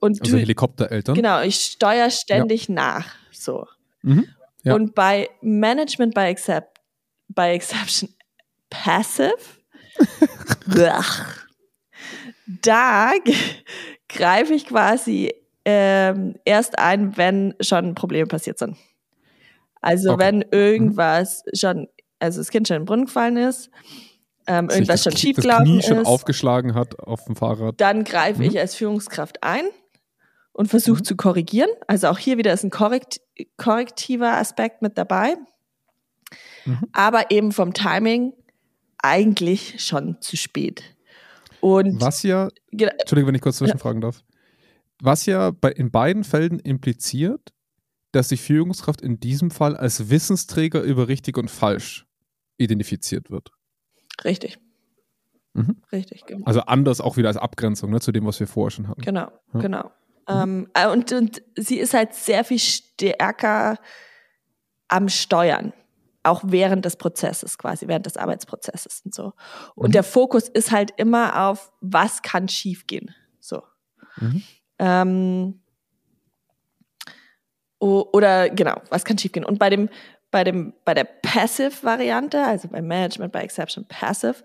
[0.00, 1.14] Und Also du, Helikoptereltern.
[1.14, 3.14] genau, ich steuere ständig nach.
[3.30, 3.66] So.
[4.02, 4.26] Mhm.
[4.62, 4.74] Ja.
[4.74, 6.78] Und bei Management by, Accept,
[7.28, 8.14] by Exception
[8.70, 9.36] Passive,
[12.46, 13.12] da
[14.08, 18.76] greife ich quasi ähm, erst ein, wenn schon Probleme passiert sind.
[19.80, 20.24] Also Okay.
[20.24, 21.88] wenn irgendwas schon,
[22.18, 23.70] also das Kind schon in den Brunnen gefallen ist,
[24.46, 27.80] ähm, irgendwas das schon schief gelaufen Knie schon ist, aufgeschlagen hat auf dem Fahrrad.
[27.80, 28.48] dann greife Mhm.
[28.50, 29.64] ich als Führungskraft ein
[30.52, 31.04] und versuche Mhm.
[31.04, 31.70] zu korrigieren.
[31.86, 33.20] Also auch hier wieder ist ein korrekt,
[33.56, 35.36] korrektiver Aspekt mit dabei.
[36.64, 36.80] Mhm.
[36.92, 38.32] Aber eben vom Timing
[38.98, 40.82] eigentlich schon zu spät.
[41.60, 44.22] Und Was ja, Entschuldigung, wenn ich kurz zwischenfragen darf.
[45.02, 47.52] Was ja bei, in beiden Fällen impliziert,
[48.12, 52.06] dass die Führungskraft in diesem Fall als Wissensträger über richtig und falsch
[52.56, 53.50] identifiziert wird.
[54.24, 54.58] richtig.
[55.52, 55.82] Mhm.
[55.90, 56.46] Richtig, genau.
[56.46, 59.02] Also anders auch wieder als Abgrenzung ne, zu dem, was wir vorher schon hatten.
[59.02, 59.60] Genau, ja.
[59.60, 59.90] genau.
[60.28, 60.68] Mhm.
[60.76, 63.78] Ähm, und, und sie ist halt sehr viel stärker
[64.86, 65.72] am Steuern
[66.22, 69.32] auch während des Prozesses quasi, während des Arbeitsprozesses und so.
[69.74, 69.92] Und mhm.
[69.92, 73.14] der Fokus ist halt immer auf, was kann schiefgehen.
[73.40, 73.62] So.
[74.16, 74.42] Mhm.
[74.78, 75.59] Ähm,
[77.80, 79.44] oder genau, was kann schiefgehen?
[79.44, 79.88] Und bei dem,
[80.30, 84.36] bei dem, bei der Passive-Variante, also beim Management, bei Exception Passive,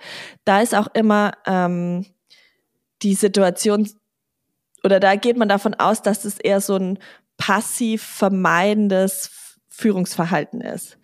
[0.46, 2.06] da ist auch immer ähm,
[3.02, 3.90] die Situation,
[4.84, 7.00] oder da geht man davon aus, dass es eher so ein
[7.38, 10.98] passiv vermeidendes Führungsverhalten ist.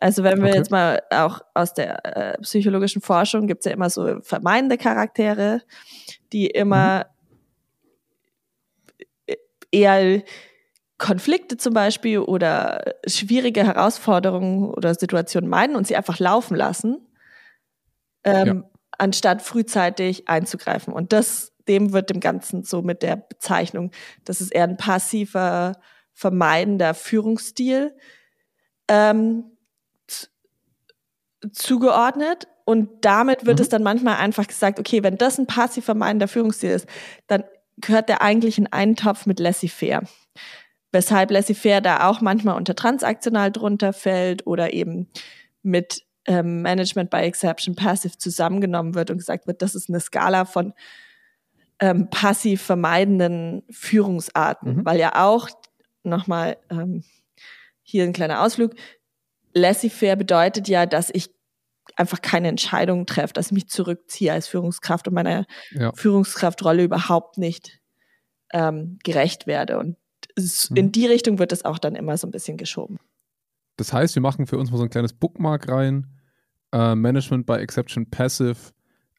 [0.00, 0.56] Also wenn wir okay.
[0.56, 5.60] jetzt mal auch aus der äh, psychologischen Forschung gibt es ja immer so vermeidende Charaktere,
[6.32, 7.04] die immer
[9.28, 9.34] mhm.
[9.70, 10.22] eher
[11.00, 16.98] Konflikte zum Beispiel oder schwierige Herausforderungen oder Situationen meiden und sie einfach laufen lassen,
[18.22, 18.70] ähm, ja.
[18.98, 20.92] anstatt frühzeitig einzugreifen.
[20.92, 23.90] Und das, dem wird dem Ganzen so mit der Bezeichnung,
[24.26, 25.80] das ist eher ein passiver,
[26.12, 27.96] vermeidender Führungsstil.
[28.86, 29.44] Ähm,
[31.52, 33.62] zugeordnet und damit wird mhm.
[33.62, 36.86] es dann manchmal einfach gesagt, okay, wenn das ein passiv vermeidender Führungsstil ist,
[37.26, 37.44] dann
[37.78, 40.02] gehört der eigentlich in einen Topf mit laissez-faire.
[40.92, 45.08] Weshalb laissez-faire da auch manchmal unter transaktional drunter fällt oder eben
[45.62, 50.44] mit ähm, Management by Exception passive zusammengenommen wird und gesagt wird, das ist eine Skala
[50.44, 50.74] von
[51.80, 54.84] ähm, passiv vermeidenden Führungsarten, mhm.
[54.84, 55.48] weil ja auch
[56.02, 57.04] nochmal ähm,
[57.82, 58.74] hier ein kleiner Ausflug,
[59.54, 61.30] laissez-faire bedeutet ja, dass ich
[61.96, 65.92] einfach keine Entscheidungen treffe, dass ich mich zurückziehe als Führungskraft und meiner ja.
[65.94, 67.80] Führungskraftrolle überhaupt nicht
[68.52, 69.78] ähm, gerecht werde.
[69.78, 69.96] Und.
[70.74, 72.98] In die Richtung wird es auch dann immer so ein bisschen geschoben.
[73.76, 76.06] Das heißt, wir machen für uns mal so ein kleines Bookmark rein.
[76.72, 78.56] Äh, Management by Exception Passive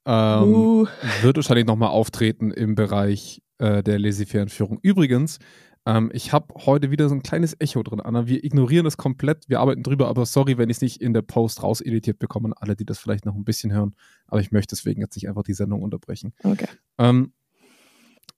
[0.06, 0.88] ähm, uh.
[1.22, 4.80] wird wahrscheinlich nochmal auftreten im Bereich äh, der laissez-faire Führung.
[4.82, 5.40] Übrigens,
[5.86, 8.28] ähm, ich habe heute wieder so ein kleines Echo drin, Anna.
[8.28, 11.24] Wir ignorieren das komplett, wir arbeiten drüber, aber sorry, wenn ich es nicht in der
[11.24, 13.96] Post rauseditiert bekomme, alle, die das vielleicht noch ein bisschen hören.
[14.28, 16.34] Aber ich möchte deswegen jetzt nicht einfach die Sendung unterbrechen.
[16.44, 16.68] Okay.
[16.98, 17.34] Ähm,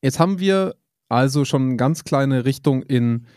[0.01, 0.75] jetzt haben wir
[1.09, 3.27] also schon eine ganz kleine Richtung in,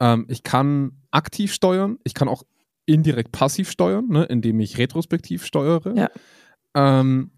[0.00, 2.42] ähm, ich kann aktiv steuern, ich kann auch
[2.86, 5.94] indirekt passiv steuern, ne, indem ich retrospektiv steuere.
[5.96, 6.10] Ja.
[6.74, 7.30] Ähm,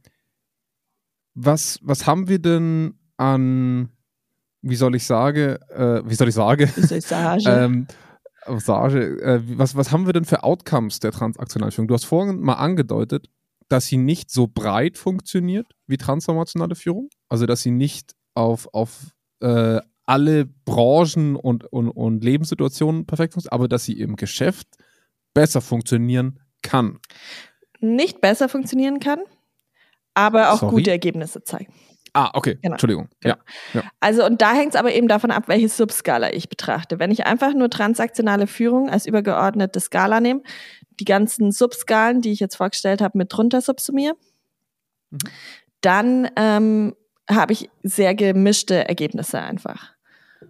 [1.34, 3.90] was, was haben wir denn an
[4.64, 6.70] wie soll ich sagen, äh, wie soll ich sagen?
[6.74, 7.42] Wie soll ich sagen?
[7.46, 7.86] ähm,
[8.58, 11.88] Sage, äh, was, was haben wir denn für Outcomes der transaktionalen Führung?
[11.88, 13.28] Du hast vorhin mal angedeutet,
[13.68, 17.08] dass sie nicht so breit funktioniert wie transformationale Führung.
[17.28, 23.52] Also, dass sie nicht auf, auf äh, alle Branchen und, und, und Lebenssituationen perfekt funktioniert,
[23.52, 24.68] aber dass sie im Geschäft
[25.32, 27.00] besser funktionieren kann.
[27.80, 29.20] Nicht besser funktionieren kann,
[30.14, 30.76] aber auch Sorry.
[30.76, 31.72] gute Ergebnisse zeigen.
[32.16, 32.58] Ah, okay.
[32.62, 32.74] Genau.
[32.74, 33.08] Entschuldigung.
[33.20, 33.34] Genau.
[33.74, 33.80] Ja.
[33.80, 33.90] ja.
[33.98, 37.00] Also, und da hängt es aber eben davon ab, welche Subskala ich betrachte.
[37.00, 40.42] Wenn ich einfach nur transaktionale Führung als übergeordnete Skala nehme,
[41.00, 44.14] die ganzen Subskalen, die ich jetzt vorgestellt habe, mit drunter subsumiere,
[45.10, 45.18] mhm.
[45.80, 46.94] dann ähm,
[47.30, 49.92] habe ich sehr gemischte Ergebnisse einfach.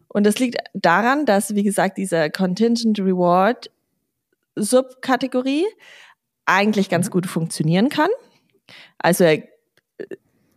[0.09, 3.71] Und das liegt daran, dass, wie gesagt, diese Contingent Reward
[4.57, 5.65] Subkategorie
[6.47, 7.13] eigentlich ganz mhm.
[7.13, 8.11] gut funktionieren kann.
[8.99, 9.43] Also er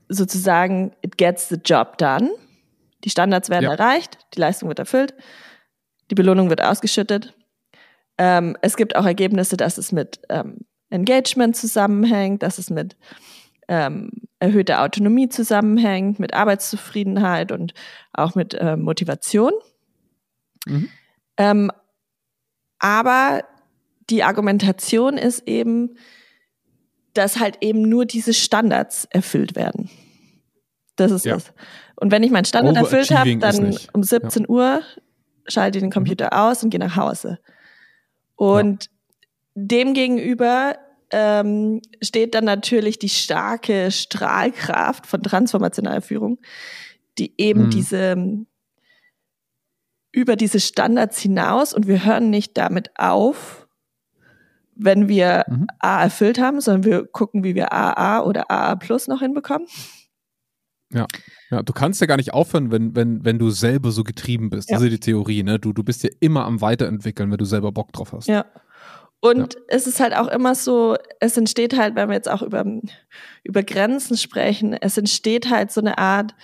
[0.10, 2.32] sozusagen, it gets the job done.
[3.04, 3.74] Die Standards werden ja.
[3.74, 5.14] erreicht, die Leistung wird erfüllt,
[6.10, 7.34] die Belohnung wird ausgeschüttet.
[8.18, 12.96] Ähm, es gibt auch Ergebnisse, dass es mit ähm, Engagement zusammenhängt, dass es mit
[13.68, 17.74] ähm, erhöhter Autonomie zusammenhängt, mit Arbeitszufriedenheit und
[18.14, 19.52] auch mit äh, Motivation.
[20.66, 20.90] Mhm.
[21.38, 21.72] Ähm,
[22.80, 23.44] aber
[24.10, 25.98] die Argumentation ist eben,
[27.14, 29.90] dass halt eben nur diese Standards erfüllt werden.
[30.96, 31.34] Das ist ja.
[31.34, 31.54] das.
[31.96, 34.50] Und wenn ich meinen Standard erfüllt habe, dann um 17 ja.
[34.50, 34.82] Uhr
[35.48, 36.38] schalte ich den Computer mhm.
[36.38, 37.40] aus und gehe nach Hause.
[38.36, 38.92] Und ja.
[39.56, 40.76] demgegenüber
[41.12, 46.40] ähm, steht dann natürlich die starke Strahlkraft von transformationaler Führung,
[47.18, 47.70] die eben mhm.
[47.70, 48.46] diese
[50.12, 53.68] über diese Standards hinaus und wir hören nicht damit auf,
[54.76, 55.68] wenn wir mhm.
[55.80, 59.68] A erfüllt haben, sondern wir gucken, wie wir AA oder AA Plus noch hinbekommen.
[60.94, 61.06] Ja.
[61.52, 64.70] ja, du kannst ja gar nicht aufhören, wenn, wenn, wenn du selber so getrieben bist.
[64.70, 64.78] Ja.
[64.78, 65.60] Das ist die Theorie, ne?
[65.60, 68.28] Du, du bist ja immer am Weiterentwickeln, wenn du selber Bock drauf hast.
[68.28, 68.46] Ja.
[69.20, 69.62] Und ja.
[69.68, 72.64] es ist halt auch immer so, es entsteht halt, wenn wir jetzt auch über,
[73.44, 76.36] über Grenzen sprechen, es entsteht halt so eine Art,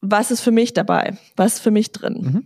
[0.00, 1.16] was ist für mich dabei?
[1.36, 2.20] Was ist für mich drin?
[2.20, 2.44] Mhm.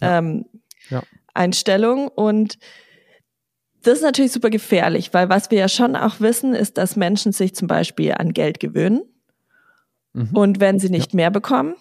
[0.00, 0.18] Ja.
[0.18, 0.46] Ähm,
[0.90, 1.02] ja.
[1.32, 2.58] Einstellung und
[3.82, 7.32] das ist natürlich super gefährlich, weil was wir ja schon auch wissen, ist, dass Menschen
[7.32, 9.02] sich zum Beispiel an Geld gewöhnen.
[10.14, 10.30] Mhm.
[10.32, 11.74] Und wenn sie nicht mehr bekommen,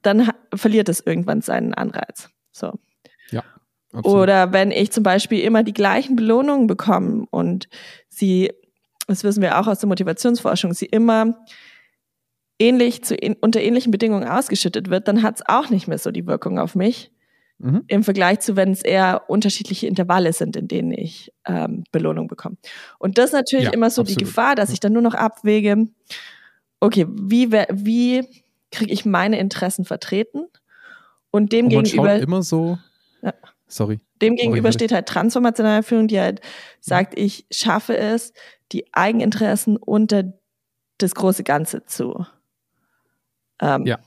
[0.00, 2.30] dann verliert es irgendwann seinen Anreiz.
[2.50, 2.78] So.
[3.30, 3.44] Ja.
[3.92, 4.22] Absolut.
[4.22, 7.68] Oder wenn ich zum Beispiel immer die gleichen Belohnungen bekomme und
[8.08, 8.50] sie,
[9.06, 11.44] das wissen wir auch aus der Motivationsforschung, sie immer
[12.58, 16.26] ähnlich zu, unter ähnlichen Bedingungen ausgeschüttet wird, dann hat es auch nicht mehr so die
[16.26, 17.10] Wirkung auf mich.
[17.58, 17.84] Mhm.
[17.86, 22.56] Im Vergleich zu, wenn es eher unterschiedliche Intervalle sind, in denen ich ähm, Belohnung bekomme.
[22.98, 24.20] Und das ist natürlich ja, immer so absolut.
[24.20, 25.86] die Gefahr, dass ich dann nur noch abwäge,
[26.80, 28.26] okay, wie, wie
[28.70, 30.46] kriege ich meine Interessen vertreten?
[31.30, 31.86] Und dem und man.
[31.86, 32.78] Schaut immer so.
[33.22, 33.32] Ja.
[33.72, 34.00] Sorry.
[34.20, 36.42] Dem gegenüber oh, steht halt transformationale Führung, die halt
[36.80, 38.34] sagt, ich schaffe es,
[38.70, 40.24] die Eigeninteressen unter
[40.98, 42.26] das große Ganze zu
[43.60, 43.98] ähm, ja.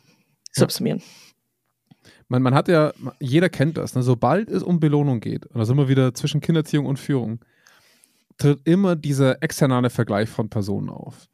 [0.52, 1.02] subsumieren.
[2.28, 4.04] Man, man hat ja, jeder kennt das, ne?
[4.04, 7.44] sobald es um Belohnung geht, und da sind wir wieder zwischen Kinderziehung und Führung,
[8.38, 11.28] tritt immer dieser externe Vergleich von Personen auf.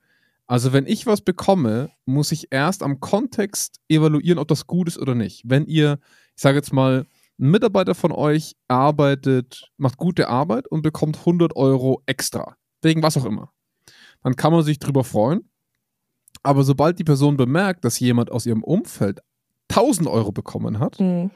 [0.47, 4.97] Also wenn ich was bekomme, muss ich erst am Kontext evaluieren, ob das gut ist
[4.97, 5.43] oder nicht.
[5.45, 5.99] Wenn ihr,
[6.35, 7.05] ich sage jetzt mal,
[7.41, 13.17] ein Mitarbeiter von euch arbeitet, macht gute Arbeit und bekommt 100 Euro extra, wegen was
[13.17, 13.51] auch immer,
[14.23, 15.49] dann kann man sich drüber freuen.
[16.43, 19.19] Aber sobald die Person bemerkt, dass jemand aus ihrem Umfeld
[19.69, 21.31] 1000 Euro bekommen hat, mhm.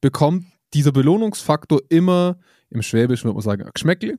[0.00, 2.38] bekommt dieser Belohnungsfaktor immer,
[2.70, 4.18] im Schwäbischen würde man sagen, Geschmäckle.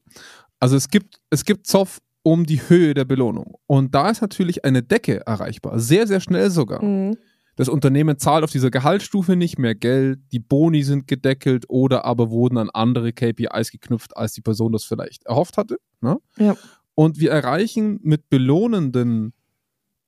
[0.60, 3.58] Also es gibt, es gibt Zoff um die Höhe der Belohnung.
[3.66, 6.84] Und da ist natürlich eine Decke erreichbar, sehr, sehr schnell sogar.
[6.84, 7.18] Mhm.
[7.60, 12.30] Das Unternehmen zahlt auf dieser Gehaltsstufe nicht mehr Geld, die Boni sind gedeckelt oder aber
[12.30, 15.78] wurden an andere KPIs geknüpft, als die Person das vielleicht erhofft hatte.
[16.00, 16.22] Ne?
[16.38, 16.56] Ja.
[16.96, 19.34] Und wir erreichen mit belohnenden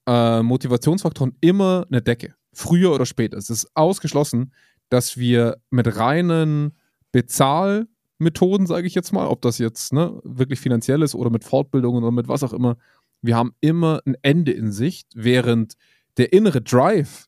[0.07, 2.35] äh, Motivationsfaktoren immer eine Decke.
[2.53, 3.37] Früher oder später.
[3.37, 4.53] Es ist ausgeschlossen,
[4.87, 6.77] dass wir mit reinen
[7.11, 12.01] Bezahlmethoden, sage ich jetzt mal, ob das jetzt ne, wirklich finanziell ist oder mit Fortbildungen
[12.01, 12.77] oder mit was auch immer,
[13.21, 15.73] wir haben immer ein Ende in Sicht, während
[16.15, 17.27] der innere Drive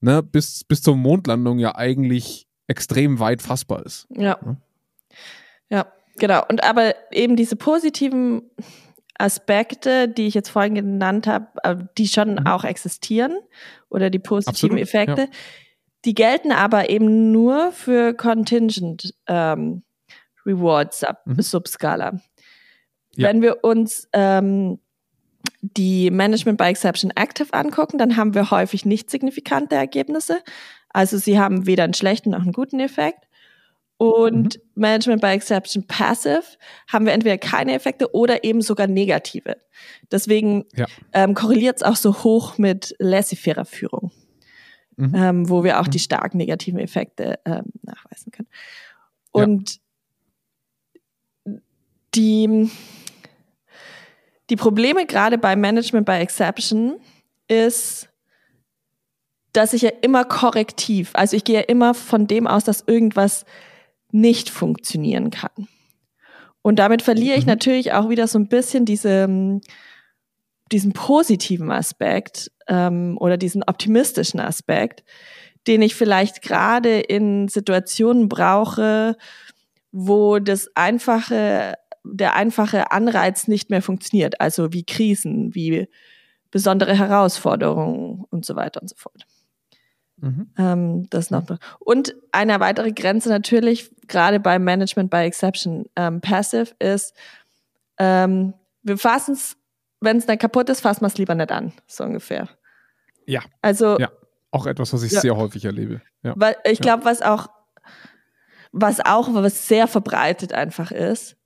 [0.00, 4.06] ne, bis, bis zur Mondlandung ja eigentlich extrem weit fassbar ist.
[4.10, 4.38] Ja.
[5.68, 5.86] ja.
[6.18, 6.44] Genau.
[6.48, 8.42] Und aber eben diese positiven
[9.18, 12.46] Aspekte, die ich jetzt vorhin genannt habe, äh, die schon mhm.
[12.46, 13.38] auch existieren
[13.88, 15.28] oder die positiven Absolut, Effekte, ja.
[16.04, 19.82] die gelten aber eben nur für Contingent ähm,
[20.46, 21.42] Rewards Sub mhm.
[21.42, 22.20] Subskala.
[23.16, 23.28] Ja.
[23.28, 24.78] Wenn wir uns ähm,
[25.62, 30.42] die Management by Exception Active angucken, dann haben wir häufig nicht signifikante Ergebnisse.
[30.88, 33.26] Also sie haben weder einen schlechten noch einen guten Effekt.
[33.96, 34.62] Und mhm.
[34.76, 36.42] Management by Exception Passive
[36.88, 39.58] haben wir entweder keine Effekte oder eben sogar negative.
[40.10, 40.86] Deswegen ja.
[41.12, 44.10] ähm, korreliert es auch so hoch mit laissez-faire Führung,
[44.96, 45.14] mhm.
[45.14, 45.90] ähm, wo wir auch mhm.
[45.90, 48.48] die stark negativen Effekte ähm, nachweisen können.
[49.32, 49.78] Und
[51.44, 51.52] ja.
[52.14, 52.70] die
[54.50, 57.00] die Probleme gerade bei Management by Exception
[57.48, 58.08] ist,
[59.52, 63.44] dass ich ja immer korrektiv, also ich gehe ja immer von dem aus, dass irgendwas
[64.12, 65.68] nicht funktionieren kann.
[66.62, 67.50] Und damit verliere ich mhm.
[67.50, 69.60] natürlich auch wieder so ein bisschen diese,
[70.70, 75.04] diesen positiven Aspekt ähm, oder diesen optimistischen Aspekt,
[75.66, 79.16] den ich vielleicht gerade in Situationen brauche,
[79.92, 81.74] wo das einfache
[82.12, 85.88] der einfache Anreiz nicht mehr funktioniert, also wie Krisen, wie
[86.50, 89.26] besondere Herausforderungen und so weiter und so fort.
[90.16, 90.50] Mhm.
[90.58, 91.44] Ähm, das noch.
[91.78, 97.14] Und eine weitere Grenze natürlich, gerade beim Management by Exception ähm, Passive, ist,
[97.98, 99.56] ähm, wir fassen es,
[100.00, 102.48] wenn es dann kaputt ist, fassen wir es lieber nicht an, so ungefähr.
[103.26, 103.40] Ja.
[103.62, 103.98] Also.
[103.98, 104.10] Ja,
[104.50, 105.20] auch etwas, was ich ja.
[105.20, 106.02] sehr häufig erlebe.
[106.22, 106.34] Ja.
[106.36, 107.48] Weil ich glaube, was auch,
[108.72, 111.36] was auch, was sehr verbreitet einfach ist,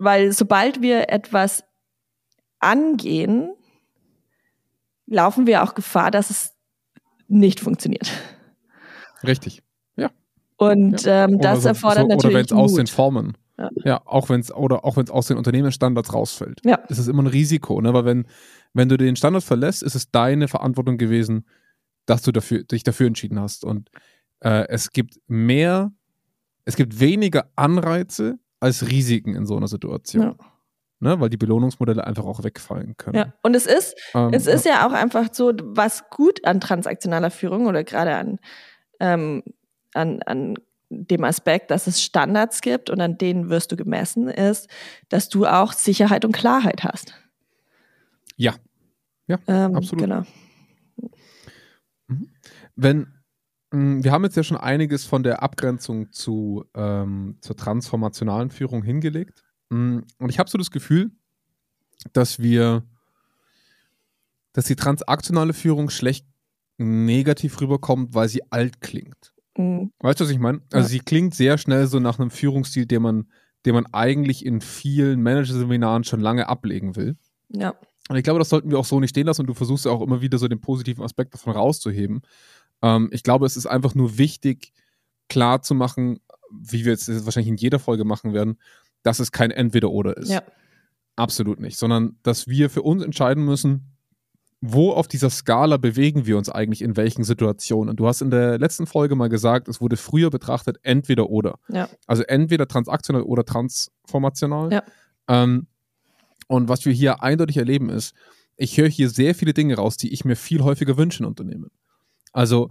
[0.00, 1.62] weil sobald wir etwas
[2.58, 3.52] angehen,
[5.06, 6.54] laufen wir auch Gefahr, dass es
[7.28, 8.10] nicht funktioniert.
[9.22, 9.62] Richtig,
[9.96, 10.10] ja.
[10.56, 11.24] Und ja.
[11.24, 12.24] Ähm, das so, erfordert so, natürlich.
[12.24, 13.36] Oder wenn es aus den Formen.
[13.58, 16.60] Ja, ja auch wenn es oder auch wenn es aus den Unternehmensstandards rausfällt.
[16.64, 16.76] Ja.
[16.88, 17.92] Ist es immer ein Risiko, ne?
[17.92, 18.26] Weil wenn,
[18.72, 21.46] wenn du den Standard verlässt, ist es deine Verantwortung gewesen,
[22.06, 23.66] dass du dafür, dich dafür entschieden hast.
[23.66, 23.90] Und
[24.40, 25.92] äh, es gibt mehr,
[26.64, 30.36] es gibt weniger Anreize, als Risiken in so einer Situation.
[30.38, 30.46] Ja.
[31.02, 33.16] Ne, weil die Belohnungsmodelle einfach auch wegfallen können.
[33.16, 34.72] Ja, und es ist, ähm, es ist ja.
[34.72, 38.38] ja auch einfach so, was gut an transaktionaler Führung oder gerade an,
[39.00, 39.42] ähm,
[39.94, 40.56] an, an
[40.90, 44.68] dem Aspekt, dass es Standards gibt und an denen wirst du gemessen, ist,
[45.08, 47.14] dass du auch Sicherheit und Klarheit hast.
[48.36, 48.56] Ja,
[49.26, 50.04] ja, ähm, absolut.
[50.04, 50.22] Genau.
[52.08, 52.28] Mhm.
[52.74, 53.06] Wenn,
[53.72, 59.44] wir haben jetzt ja schon einiges von der Abgrenzung zu, ähm, zur transformationalen Führung hingelegt.
[59.68, 61.12] Mm, und ich habe so das Gefühl,
[62.12, 62.82] dass wir,
[64.52, 66.26] dass die transaktionale Führung schlecht
[66.78, 69.32] negativ rüberkommt, weil sie alt klingt.
[69.56, 69.92] Mhm.
[70.00, 70.62] Weißt du, was ich meine?
[70.72, 70.88] Also ja.
[70.88, 73.28] sie klingt sehr schnell so nach einem Führungsstil, den man,
[73.66, 77.16] den man eigentlich in vielen Managerseminaren schon lange ablegen will.
[77.50, 77.74] Ja.
[78.08, 79.92] Und ich glaube, das sollten wir auch so nicht stehen lassen und du versuchst ja
[79.92, 82.22] auch immer wieder so den positiven Aspekt davon rauszuheben.
[82.82, 84.72] Ähm, ich glaube, es ist einfach nur wichtig,
[85.28, 86.20] klar zu machen,
[86.50, 88.58] wie wir jetzt wahrscheinlich in jeder Folge machen werden,
[89.02, 90.30] dass es kein Entweder-Oder ist.
[90.30, 90.42] Ja.
[91.16, 93.90] Absolut nicht, sondern dass wir für uns entscheiden müssen,
[94.60, 97.88] wo auf dieser Skala bewegen wir uns eigentlich in welchen Situationen?
[97.88, 101.58] Und du hast in der letzten Folge mal gesagt, es wurde früher betrachtet entweder oder.
[101.68, 101.88] Ja.
[102.06, 104.70] Also entweder transaktional oder transformational.
[104.72, 104.82] Ja.
[105.28, 105.66] Ähm,
[106.46, 108.14] und was wir hier eindeutig erleben ist,
[108.56, 111.70] ich höre hier sehr viele Dinge raus, die ich mir viel häufiger wünsche in Unternehmen.
[112.32, 112.70] Also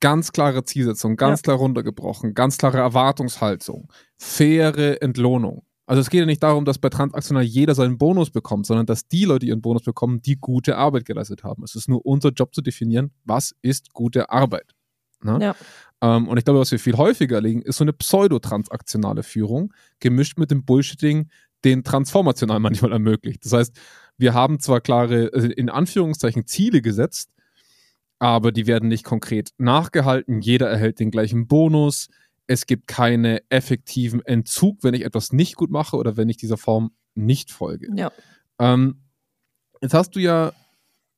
[0.00, 1.42] ganz klare Zielsetzung, ganz ja.
[1.42, 5.64] klar runtergebrochen, ganz klare Erwartungshaltung, faire Entlohnung.
[5.86, 9.08] Also es geht ja nicht darum, dass bei transaktional jeder seinen Bonus bekommt, sondern dass
[9.08, 11.64] die Leute ihren Bonus bekommen, die gute Arbeit geleistet haben.
[11.64, 14.72] Es ist nur unser Job zu definieren, was ist gute Arbeit.
[15.22, 15.38] Ne?
[15.42, 15.56] Ja.
[16.00, 20.38] Ähm, und ich glaube, was wir viel häufiger erlegen, ist so eine pseudotransaktionale Führung, gemischt
[20.38, 21.28] mit dem Bullshitting,
[21.64, 23.44] den transformational manchmal ermöglicht.
[23.44, 23.76] Das heißt,
[24.16, 27.30] wir haben zwar klare, also in Anführungszeichen, Ziele gesetzt,
[28.20, 30.40] aber die werden nicht konkret nachgehalten.
[30.40, 32.08] Jeder erhält den gleichen Bonus
[32.50, 36.56] es gibt keinen effektiven Entzug, wenn ich etwas nicht gut mache oder wenn ich dieser
[36.56, 37.86] Form nicht folge.
[37.94, 38.10] Ja.
[38.58, 39.02] Ähm,
[39.80, 40.52] jetzt hast du ja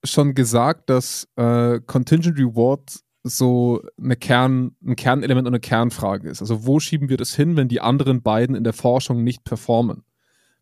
[0.04, 6.42] schon gesagt, dass äh, Contingent Reward so eine Kern, ein Kernelement und eine Kernfrage ist.
[6.42, 10.04] Also wo schieben wir das hin, wenn die anderen beiden in der Forschung nicht performen?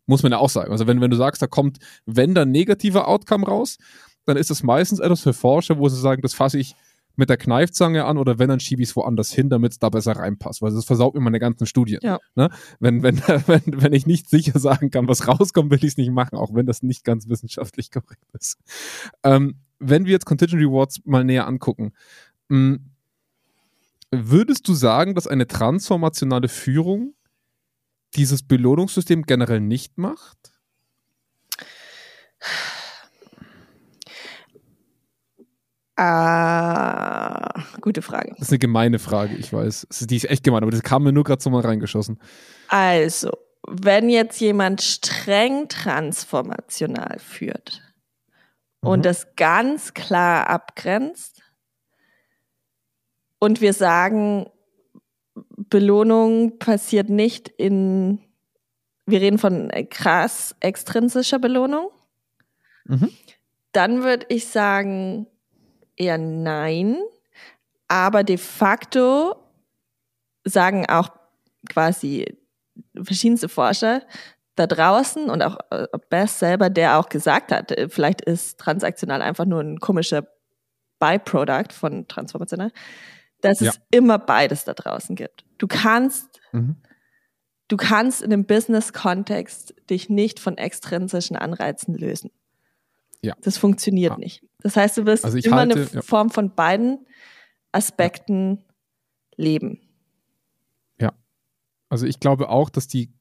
[0.05, 0.71] Muss man ja auch sagen.
[0.71, 3.77] Also wenn, wenn du sagst, da kommt, wenn dann negativer Outcome raus,
[4.25, 6.75] dann ist das meistens etwas für Forscher, wo sie sagen, das fasse ich
[7.15, 9.89] mit der Kneifzange an oder wenn, dann schiebe ich es woanders hin, damit es da
[9.89, 11.99] besser reinpasst, weil das versaut mir meine ganzen Studien.
[12.03, 12.19] Ja.
[12.35, 12.49] Ne?
[12.79, 13.17] Wenn, wenn,
[13.47, 16.53] wenn, wenn ich nicht sicher sagen kann, was rauskommt, will ich es nicht machen, auch
[16.53, 18.57] wenn das nicht ganz wissenschaftlich korrekt ist.
[19.23, 21.93] Ähm, wenn wir jetzt Contingent Rewards mal näher angucken,
[22.49, 22.91] mh, hm,
[24.11, 27.13] würdest du sagen, dass eine transformationale Führung
[28.15, 30.50] dieses Belohnungssystem generell nicht macht?
[36.03, 38.29] Ah, gute Frage.
[38.31, 39.85] Das ist eine gemeine Frage, ich weiß.
[39.91, 42.19] Die ist echt gemein, aber das kam mir nur gerade so mal reingeschossen.
[42.69, 43.29] Also,
[43.67, 47.83] wenn jetzt jemand streng transformational führt
[48.81, 48.89] mhm.
[48.89, 51.43] und das ganz klar abgrenzt
[53.37, 54.47] und wir sagen,
[55.35, 58.21] Belohnung passiert nicht in,
[59.05, 61.91] wir reden von krass extrinsischer Belohnung,
[62.85, 63.11] mhm.
[63.71, 65.27] dann würde ich sagen,
[66.01, 66.97] eher nein.
[67.87, 69.35] Aber de facto
[70.43, 71.09] sagen auch
[71.69, 72.37] quasi
[73.01, 74.01] verschiedenste Forscher
[74.55, 79.21] da draußen und auch äh, Bess selber, der auch gesagt hat, äh, vielleicht ist transaktional
[79.21, 80.27] einfach nur ein komischer
[80.99, 82.71] Byproduct von transformational,
[83.41, 83.71] dass ja.
[83.71, 85.45] es immer beides da draußen gibt.
[85.57, 86.77] Du kannst, mhm.
[87.67, 92.31] du kannst in einem Business-Kontext dich nicht von extrinsischen Anreizen lösen.
[93.21, 93.35] Ja.
[93.41, 94.17] Das funktioniert ja.
[94.17, 94.43] nicht.
[94.59, 96.01] Das heißt, du wirst also immer halte, eine ja.
[96.01, 97.05] Form von beiden
[97.71, 98.63] Aspekten
[99.35, 99.79] leben.
[100.99, 101.13] Ja.
[101.89, 103.13] Also ich glaube auch, dass die,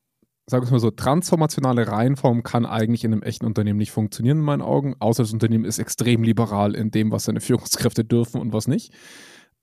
[0.47, 4.45] sagen wir mal so, transformationale Reihenform kann eigentlich in einem echten Unternehmen nicht funktionieren, in
[4.45, 8.53] meinen Augen, außer das Unternehmen ist extrem liberal in dem, was seine Führungskräfte dürfen und
[8.53, 8.93] was nicht.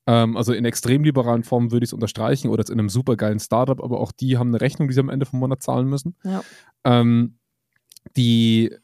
[0.06, 3.82] Ähm, also in extrem liberalen Formen würde ich es unterstreichen oder in einem supergeilen Startup,
[3.82, 6.16] aber auch die haben eine Rechnung, die sie am Ende vom Monat zahlen müssen.
[6.24, 6.42] Ja.
[6.84, 7.38] Ähm,
[8.16, 8.74] die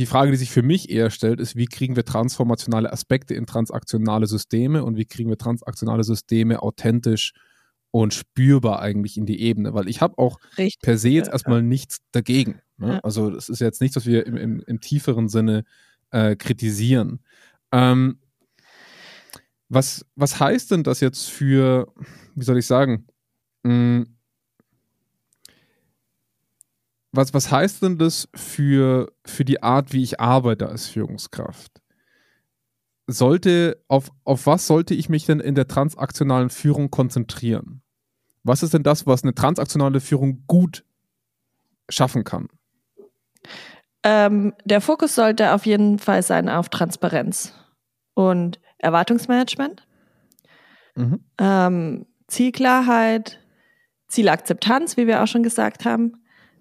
[0.00, 3.44] die Frage, die sich für mich eher stellt, ist, wie kriegen wir transformationale Aspekte in
[3.44, 7.34] transaktionale Systeme und wie kriegen wir transaktionale Systeme authentisch
[7.90, 9.74] und spürbar eigentlich in die Ebene?
[9.74, 10.80] Weil ich habe auch Richtig.
[10.80, 12.62] per se jetzt erstmal nichts dagegen.
[12.78, 12.94] Ne?
[12.94, 13.00] Ja.
[13.00, 15.64] Also das ist jetzt nichts, was wir im, im, im tieferen Sinne
[16.12, 17.20] äh, kritisieren.
[17.70, 18.20] Ähm,
[19.68, 21.92] was, was heißt denn das jetzt für,
[22.34, 23.06] wie soll ich sagen,
[23.64, 24.16] mh, hm,
[27.12, 31.80] was, was heißt denn das für, für die Art, wie ich arbeite als Führungskraft?
[33.06, 37.82] Sollte, auf, auf was sollte ich mich denn in der transaktionalen Führung konzentrieren?
[38.44, 40.84] Was ist denn das, was eine transaktionale Führung gut
[41.88, 42.48] schaffen kann?
[44.02, 47.52] Ähm, der Fokus sollte auf jeden Fall sein auf Transparenz
[48.14, 49.86] und Erwartungsmanagement,
[50.94, 51.24] mhm.
[51.38, 53.40] ähm, Zielklarheit,
[54.08, 56.19] Zielakzeptanz, wie wir auch schon gesagt haben,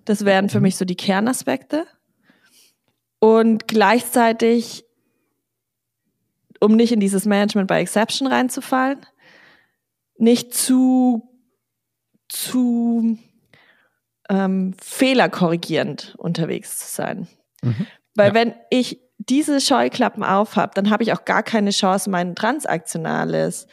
[0.09, 0.63] das wären für mhm.
[0.63, 1.85] mich so die Kernaspekte.
[3.19, 4.83] Und gleichzeitig,
[6.59, 9.05] um nicht in dieses Management by Exception reinzufallen,
[10.17, 11.29] nicht zu,
[12.27, 13.19] zu
[14.29, 17.27] ähm, fehlerkorrigierend unterwegs zu sein.
[17.61, 17.85] Mhm.
[18.15, 18.33] Weil ja.
[18.33, 23.67] wenn ich diese Scheuklappen aufhab, dann habe ich auch gar keine Chance, mein transaktionales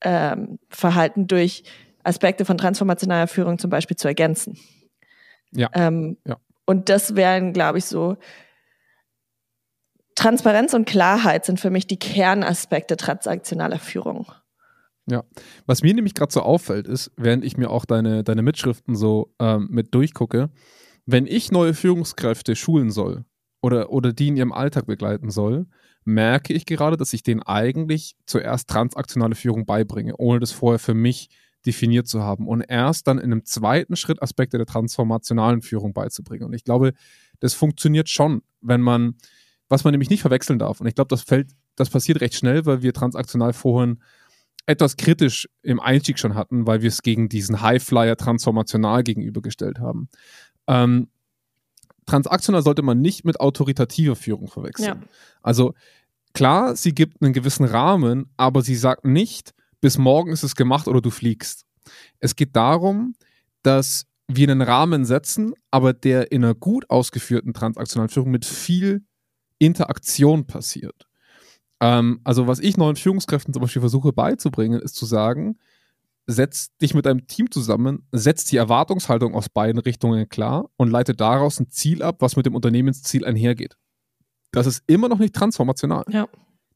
[0.00, 1.62] ähm, Verhalten durch
[2.02, 4.58] Aspekte von transformationaler Führung zum Beispiel zu ergänzen.
[5.52, 5.70] Ja.
[5.72, 6.36] Ähm, ja.
[6.66, 8.16] Und das wären, glaube ich, so
[10.14, 14.30] Transparenz und Klarheit sind für mich die Kernaspekte transaktionaler Führung.
[15.06, 15.24] Ja,
[15.66, 19.34] was mir nämlich gerade so auffällt, ist, während ich mir auch deine, deine Mitschriften so
[19.40, 20.50] ähm, mit durchgucke,
[21.06, 23.24] wenn ich neue Führungskräfte schulen soll
[23.62, 25.66] oder, oder die in ihrem Alltag begleiten soll,
[26.04, 30.94] merke ich gerade, dass ich denen eigentlich zuerst transaktionale Führung beibringe, ohne das vorher für
[30.94, 31.28] mich
[31.66, 36.44] definiert zu haben und erst dann in einem zweiten Schritt Aspekte der transformationalen Führung beizubringen.
[36.44, 36.92] Und ich glaube,
[37.40, 39.16] das funktioniert schon, wenn man,
[39.68, 40.80] was man nämlich nicht verwechseln darf.
[40.80, 44.00] Und ich glaube, das fällt, das passiert recht schnell, weil wir transaktional vorhin
[44.66, 50.08] etwas kritisch im Einstieg schon hatten, weil wir es gegen diesen Highflyer transformational gegenübergestellt haben.
[50.66, 51.08] Ähm,
[52.06, 55.00] transaktional sollte man nicht mit autoritativer Führung verwechseln.
[55.00, 55.08] Ja.
[55.42, 55.74] Also
[56.34, 60.88] klar, sie gibt einen gewissen Rahmen, aber sie sagt nicht, bis morgen ist es gemacht
[60.88, 61.66] oder du fliegst.
[62.18, 63.14] Es geht darum,
[63.62, 69.04] dass wir einen Rahmen setzen, aber der in einer gut ausgeführten transaktionalen Führung mit viel
[69.58, 71.08] Interaktion passiert.
[71.80, 75.58] Ähm, also was ich neuen Führungskräften zum Beispiel versuche beizubringen, ist zu sagen,
[76.26, 81.14] setz dich mit deinem Team zusammen, setz die Erwartungshaltung aus beiden Richtungen klar und leite
[81.14, 83.76] daraus ein Ziel ab, was mit dem Unternehmensziel einhergeht.
[84.52, 86.04] Das ist immer noch nicht transformational.
[86.08, 86.28] Ja.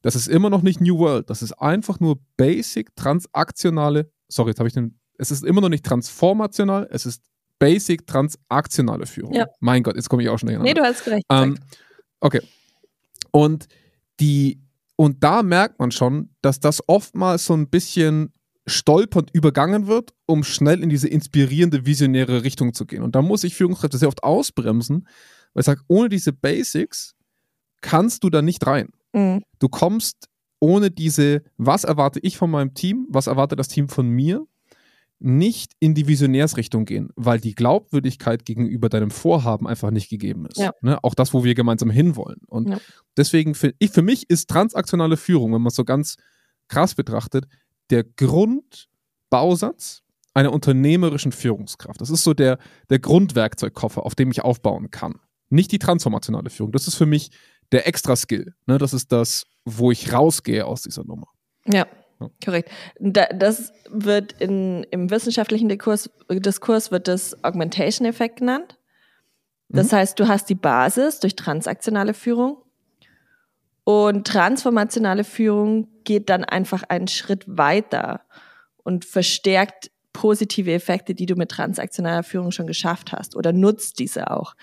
[0.05, 1.31] Das ist immer noch nicht New World.
[1.31, 5.69] Das ist einfach nur basic transaktionale, sorry, jetzt habe ich den, es ist immer noch
[5.69, 7.23] nicht transformational, es ist
[7.57, 9.33] basic transaktionale Führung.
[9.33, 9.47] Ja.
[9.61, 11.23] Mein Gott, jetzt komme ich auch schon Nee, du hast recht.
[11.31, 11.57] Ähm,
[12.19, 12.41] okay.
[13.31, 13.67] Und
[14.19, 14.61] die,
[14.95, 18.31] und da merkt man schon, dass das oftmals so ein bisschen
[18.67, 23.01] stolpernd übergangen wird, um schnell in diese inspirierende, visionäre Richtung zu gehen.
[23.01, 25.07] Und da muss ich Führungskräfte sehr oft ausbremsen,
[25.55, 27.15] weil ich sage, ohne diese Basics
[27.81, 28.89] kannst du da nicht rein.
[29.15, 29.43] Mhm.
[29.59, 34.09] Du kommst ohne diese, was erwarte ich von meinem Team, was erwartet das Team von
[34.09, 34.45] mir,
[35.19, 40.57] nicht in die Visionärsrichtung gehen, weil die Glaubwürdigkeit gegenüber deinem Vorhaben einfach nicht gegeben ist.
[40.57, 40.71] Ja.
[40.81, 41.01] Ne?
[41.03, 42.41] Auch das, wo wir gemeinsam hinwollen.
[42.47, 42.77] Und ja.
[43.15, 46.17] deswegen, für, ich, für mich ist transaktionale Führung, wenn man es so ganz
[46.67, 47.45] krass betrachtet,
[47.89, 50.01] der Grundbausatz
[50.33, 52.01] einer unternehmerischen Führungskraft.
[52.01, 52.57] Das ist so der,
[52.89, 55.15] der Grundwerkzeugkoffer, auf dem ich aufbauen kann.
[55.49, 56.73] Nicht die transformationale Führung.
[56.73, 57.31] Das ist für mich
[57.71, 58.53] der Extra-Skill.
[58.65, 58.77] Ne?
[58.77, 61.27] Das ist das, wo ich rausgehe aus dieser Nummer.
[61.65, 61.87] Ja,
[62.19, 62.29] ja.
[62.43, 62.69] korrekt.
[62.99, 68.77] Da, das wird in, im wissenschaftlichen Diskurs, Diskurs wird das Augmentation-Effekt genannt.
[69.69, 69.97] Das mhm.
[69.97, 72.57] heißt, du hast die Basis durch transaktionale Führung
[73.85, 78.21] und transformationale Führung geht dann einfach einen Schritt weiter
[78.83, 84.31] und verstärkt positive Effekte, die du mit transaktionaler Führung schon geschafft hast oder nutzt diese
[84.31, 84.55] auch.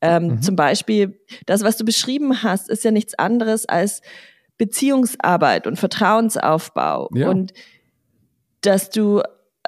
[0.00, 0.42] Ähm, mhm.
[0.42, 4.02] Zum Beispiel, das, was du beschrieben hast, ist ja nichts anderes als
[4.58, 7.28] Beziehungsarbeit und Vertrauensaufbau ja.
[7.28, 7.52] und
[8.60, 9.22] dass du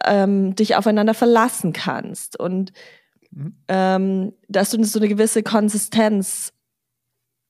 [0.05, 2.73] ähm, dich aufeinander verlassen kannst und
[3.31, 3.57] mhm.
[3.69, 6.53] ähm, dass du so eine gewisse Konsistenz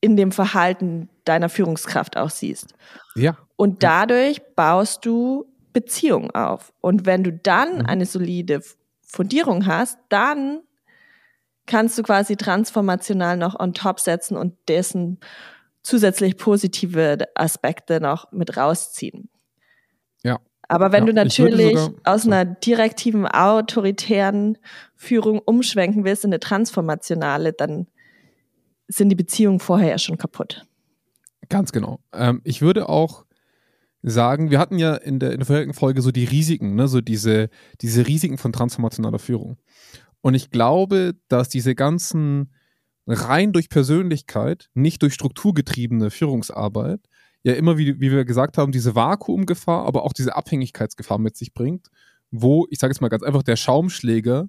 [0.01, 2.74] in dem Verhalten deiner Führungskraft auch siehst.
[3.16, 3.37] Ja.
[3.57, 6.72] Und dadurch baust du Beziehungen auf.
[6.81, 7.87] Und wenn du dann mhm.
[7.87, 8.62] eine solide
[9.03, 10.61] Fundierung hast, dann
[11.68, 15.20] kannst du quasi transformational noch on top setzen und dessen
[15.82, 19.30] zusätzlich positive Aspekte noch mit rausziehen.
[20.24, 20.40] Ja.
[20.68, 24.58] Aber wenn ja, du natürlich aus einer direktiven, autoritären
[24.96, 27.86] Führung umschwenken willst in eine transformationale, dann
[28.88, 30.66] sind die Beziehungen vorher ja schon kaputt.
[31.48, 32.00] Ganz genau.
[32.12, 33.24] Ähm, ich würde auch
[34.02, 37.00] sagen, wir hatten ja in der, in der vorherigen Folge so die Risiken, ne, so
[37.00, 37.48] diese,
[37.80, 39.56] diese Risiken von transformationaler Führung.
[40.20, 42.52] Und ich glaube, dass diese ganzen
[43.06, 47.00] rein durch Persönlichkeit, nicht durch strukturgetriebene Führungsarbeit,
[47.42, 51.54] ja immer, wie, wie wir gesagt haben, diese Vakuumgefahr, aber auch diese Abhängigkeitsgefahr mit sich
[51.54, 51.88] bringt,
[52.30, 54.48] wo, ich sage jetzt mal ganz einfach, der Schaumschläger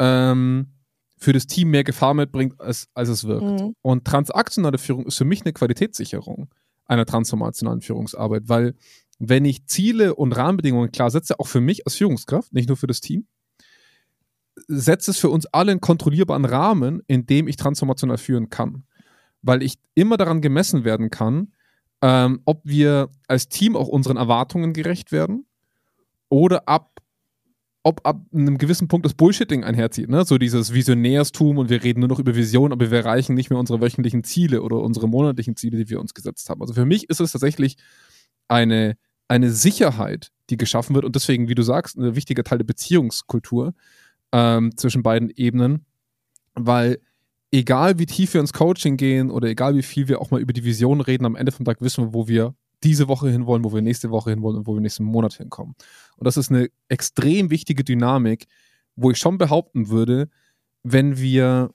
[0.00, 0.72] ähm,
[1.18, 3.60] für das Team mehr Gefahr mitbringt, als, als es wirkt.
[3.60, 3.74] Mhm.
[3.82, 6.48] Und transaktionale Führung ist für mich eine Qualitätssicherung
[6.86, 8.74] einer transformationalen Führungsarbeit, weil
[9.18, 12.86] wenn ich Ziele und Rahmenbedingungen klar setze, auch für mich als Führungskraft, nicht nur für
[12.86, 13.26] das Team,
[14.66, 18.84] setzt es für uns alle einen kontrollierbaren Rahmen, in dem ich transformational führen kann.
[19.42, 21.52] Weil ich immer daran gemessen werden kann,
[22.02, 25.46] ähm, ob wir als Team auch unseren Erwartungen gerecht werden
[26.28, 26.98] oder ab
[27.84, 30.24] ob ab einem gewissen Punkt das Bullshitting einherzieht, ne?
[30.24, 33.58] So dieses Visionärstum und wir reden nur noch über Vision, aber wir erreichen nicht mehr
[33.58, 36.60] unsere wöchentlichen Ziele oder unsere monatlichen Ziele, die wir uns gesetzt haben.
[36.60, 37.76] Also für mich ist es tatsächlich
[38.48, 38.98] eine,
[39.28, 43.74] eine Sicherheit, die geschaffen wird und deswegen, wie du sagst, ein wichtiger Teil der Beziehungskultur
[44.32, 45.84] ähm, zwischen beiden Ebenen,
[46.54, 46.98] weil
[47.50, 50.52] egal wie tief wir ins Coaching gehen oder egal wie viel wir auch mal über
[50.52, 52.54] die Vision reden, am Ende vom Tag wissen wir, wo wir
[52.84, 55.74] diese Woche hinwollen, wo wir nächste Woche hinwollen und wo wir nächsten Monat hinkommen.
[56.16, 58.46] Und das ist eine extrem wichtige Dynamik,
[58.96, 60.28] wo ich schon behaupten würde,
[60.82, 61.70] wenn wir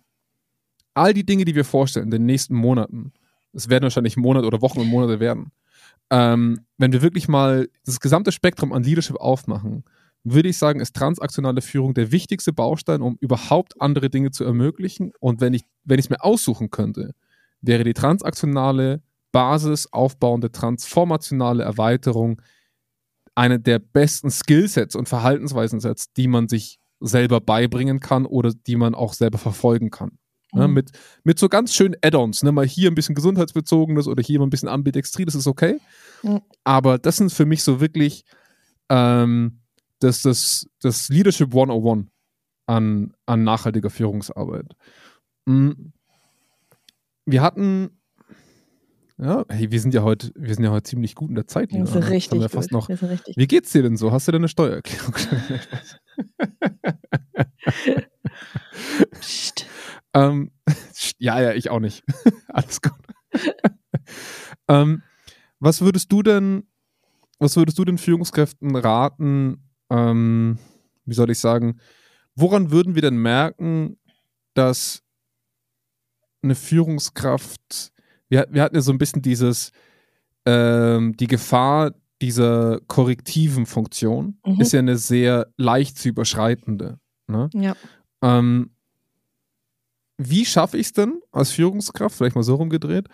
[0.93, 3.11] all die Dinge, die wir vorstellen in den nächsten Monaten,
[3.53, 5.51] es werden wahrscheinlich Monate oder Wochen und Monate werden,
[6.09, 9.83] ähm, wenn wir wirklich mal das gesamte Spektrum an Leadership aufmachen,
[10.23, 15.11] würde ich sagen, ist transaktionale Führung der wichtigste Baustein, um überhaupt andere Dinge zu ermöglichen.
[15.19, 17.13] Und wenn ich wenn ich es mir aussuchen könnte,
[17.61, 19.01] wäre die transaktionale
[19.31, 22.41] Basis aufbauende transformationale Erweiterung
[23.35, 28.95] eine der besten Skillsets und Verhaltensweisensets, die man sich selber beibringen kann oder die man
[28.95, 30.17] auch selber verfolgen kann.
[30.53, 30.73] Ne, mhm.
[30.75, 30.91] mit,
[31.23, 32.51] mit so ganz schönen Add-ons, ne?
[32.51, 35.79] mal hier ein bisschen gesundheitsbezogenes oder hier mal ein bisschen Ambidextrie, das ist okay.
[36.21, 36.41] Mhm.
[36.63, 38.23] Aber das sind für mich so wirklich
[38.89, 39.62] ähm,
[40.03, 42.07] das, das, das Leadership 101
[42.67, 44.75] an, an nachhaltiger Führungsarbeit.
[45.45, 45.93] Mhm.
[47.25, 48.01] Wir hatten
[49.17, 51.71] ja, hey, wir sind ja heute, wir sind ja heute ziemlich gut in der Zeit.
[51.71, 54.11] Wir sind richtig, wir fast noch, Wie geht's dir denn so?
[54.11, 55.13] Hast du denn eine Steuererklärung?
[59.19, 59.67] Psst.
[60.13, 60.51] ähm,
[61.19, 62.03] ja, ja, ich auch nicht.
[62.47, 62.93] Alles gut.
[64.67, 65.03] ähm,
[65.59, 66.67] was würdest du denn,
[67.39, 69.72] was würdest du den Führungskräften raten?
[69.93, 70.57] Ähm,
[71.05, 71.79] wie soll ich sagen?
[72.35, 73.97] Woran würden wir denn merken,
[74.53, 75.03] dass
[76.41, 77.93] eine Führungskraft
[78.33, 79.71] wir, wir hatten ja so ein bisschen dieses,
[80.45, 84.59] ähm, die Gefahr dieser korrektiven Funktion mhm.
[84.59, 86.99] ist ja eine sehr leicht zu überschreitende.
[87.27, 87.49] Ne?
[87.53, 87.75] Ja.
[88.23, 88.71] Ähm,
[90.17, 93.07] wie schaffe ich es denn als Führungskraft, vielleicht mal so rumgedreht,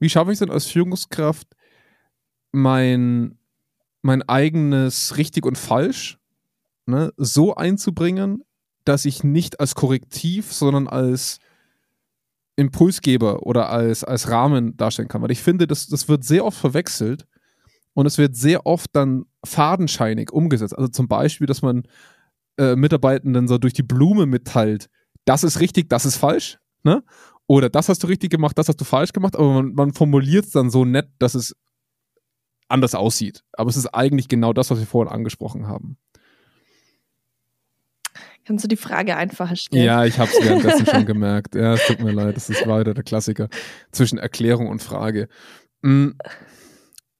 [0.00, 1.46] wie schaffe ich es denn als Führungskraft,
[2.50, 3.38] mein,
[4.02, 6.18] mein eigenes Richtig und Falsch
[6.86, 8.42] ne, so einzubringen,
[8.84, 11.38] dass ich nicht als Korrektiv, sondern als
[12.56, 15.22] Impulsgeber oder als, als Rahmen darstellen kann.
[15.22, 17.26] Weil ich finde, das, das wird sehr oft verwechselt
[17.94, 20.76] und es wird sehr oft dann fadenscheinig umgesetzt.
[20.76, 21.84] Also zum Beispiel, dass man
[22.58, 24.88] äh, Mitarbeitenden so durch die Blume mitteilt,
[25.24, 27.02] das ist richtig, das ist falsch, ne?
[27.46, 30.46] Oder das hast du richtig gemacht, das hast du falsch gemacht, aber man, man formuliert
[30.46, 31.54] es dann so nett, dass es
[32.68, 33.44] anders aussieht.
[33.52, 35.98] Aber es ist eigentlich genau das, was wir vorhin angesprochen haben.
[38.46, 39.84] Kannst du die Frage einfacher stellen?
[39.84, 41.54] Ja, ich habe es währenddessen schon gemerkt.
[41.54, 43.48] Ja, es tut mir leid, das ist weiter der Klassiker
[43.90, 45.28] zwischen Erklärung und Frage.
[45.82, 46.16] Hm,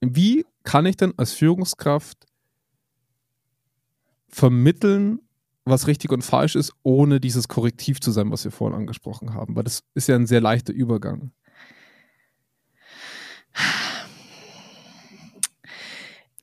[0.01, 2.27] wie kann ich denn als Führungskraft
[4.29, 5.21] vermitteln,
[5.65, 9.57] was richtig und falsch ist, ohne dieses Korrektiv zu sein, was wir vorhin angesprochen haben?
[9.57, 11.31] Weil das ist ja ein sehr leichter Übergang.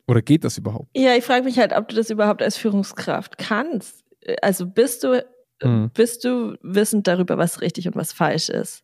[0.07, 0.89] Oder geht das überhaupt?
[0.95, 4.00] Ja, ich frage mich halt, ob du das überhaupt als Führungskraft kannst
[4.41, 5.25] also bist du,
[5.61, 5.89] mhm.
[5.93, 8.83] bist du wissend darüber, was richtig und was falsch ist.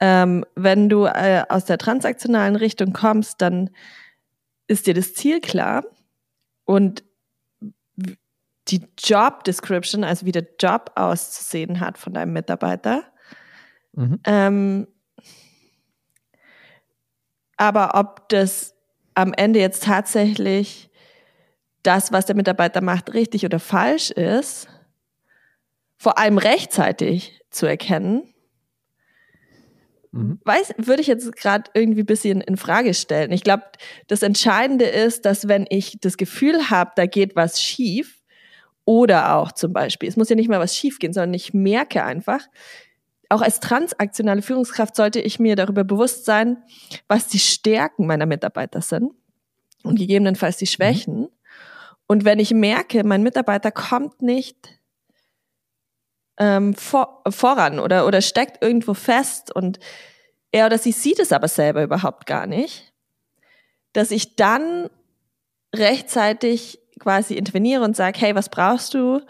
[0.00, 3.70] Ähm, wenn du äh, aus der transaktionalen Richtung kommst, dann
[4.66, 5.84] ist dir das Ziel klar
[6.64, 7.04] und
[8.68, 13.04] die Job Description, also wie der Job auszusehen hat von deinem Mitarbeiter.
[13.92, 14.20] Mhm.
[14.24, 14.86] Ähm,
[17.56, 18.74] aber ob das
[19.14, 20.90] am Ende jetzt tatsächlich
[21.82, 24.68] das, was der Mitarbeiter macht, richtig oder falsch ist,
[25.96, 28.32] vor allem rechtzeitig zu erkennen,
[30.10, 30.40] mhm.
[30.44, 33.32] weiß, würde ich jetzt gerade irgendwie ein bisschen in Frage stellen.
[33.32, 33.64] Ich glaube,
[34.08, 38.22] das Entscheidende ist, dass wenn ich das Gefühl habe, da geht was schief,
[38.84, 42.04] oder auch zum Beispiel, es muss ja nicht mal was schief gehen, sondern ich merke
[42.04, 42.40] einfach,
[43.28, 46.58] auch als transaktionale Führungskraft sollte ich mir darüber bewusst sein,
[47.08, 49.12] was die Stärken meiner Mitarbeiter sind
[49.82, 50.68] und gegebenenfalls die mhm.
[50.68, 51.20] Schwächen.
[51.20, 51.28] Mhm.
[52.12, 54.78] Und wenn ich merke, mein Mitarbeiter kommt nicht
[56.36, 59.80] ähm, vor, voran oder, oder steckt irgendwo fest und
[60.50, 62.92] er oder sie sieht es aber selber überhaupt gar nicht,
[63.94, 64.90] dass ich dann
[65.74, 69.22] rechtzeitig quasi interveniere und sage, hey, was brauchst du?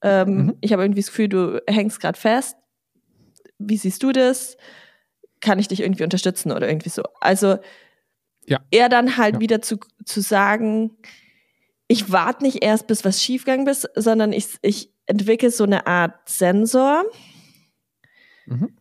[0.00, 0.58] Ähm, mhm.
[0.60, 2.56] Ich habe irgendwie das Gefühl, du hängst gerade fest.
[3.58, 4.56] Wie siehst du das?
[5.40, 7.02] Kann ich dich irgendwie unterstützen oder irgendwie so?
[7.20, 7.58] Also
[8.46, 8.60] ja.
[8.70, 9.40] eher dann halt ja.
[9.40, 10.96] wieder zu, zu sagen,
[11.92, 16.26] ich warte nicht erst, bis was schiefgegangen ist, sondern ich, ich entwickle so eine Art
[16.26, 17.04] Sensor.
[18.46, 18.78] Mhm.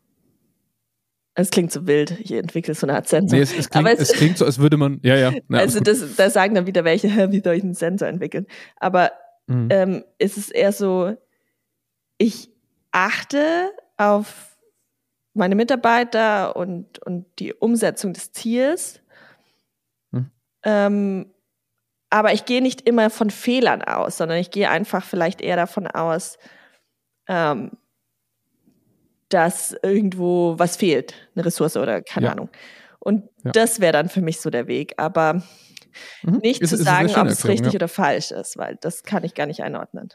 [1.34, 3.38] Es klingt so wild, ich entwickle so eine Art Sensor.
[3.38, 5.32] Nee, es, es, klingt, es, es, klingt, so, als würde man, ja, ja.
[5.32, 8.48] ja also das, da sagen dann wieder welche, wie soll ich einen Sensor entwickeln?
[8.78, 9.12] Aber
[9.48, 9.68] mhm.
[9.70, 11.18] ähm, es ist eher so,
[12.18, 12.50] ich
[12.92, 14.58] achte auf
[15.34, 19.02] meine Mitarbeiter und, und die Umsetzung des Ziels.
[20.12, 20.32] Mhm.
[20.64, 21.34] Ähm,
[22.12, 25.88] aber ich gehe nicht immer von Fehlern aus, sondern ich gehe einfach vielleicht eher davon
[25.88, 26.38] aus,
[27.28, 27.72] ähm,
[29.30, 32.32] dass irgendwo was fehlt, eine Ressource oder keine ja.
[32.34, 32.50] Ahnung.
[33.00, 33.52] Und ja.
[33.52, 34.94] das wäre dann für mich so der Weg.
[34.98, 35.42] Aber
[36.22, 36.40] mhm.
[36.44, 37.78] nicht ist, zu sagen, ob es richtig ja.
[37.78, 40.10] oder falsch ist, weil das kann ich gar nicht einordnen.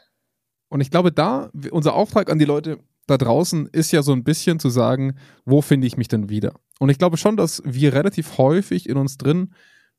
[0.69, 2.77] Und ich glaube, da, unser Auftrag an die Leute
[3.07, 6.53] da draußen ist ja so ein bisschen zu sagen, wo finde ich mich denn wieder?
[6.79, 9.53] Und ich glaube schon, dass wir relativ häufig in uns drin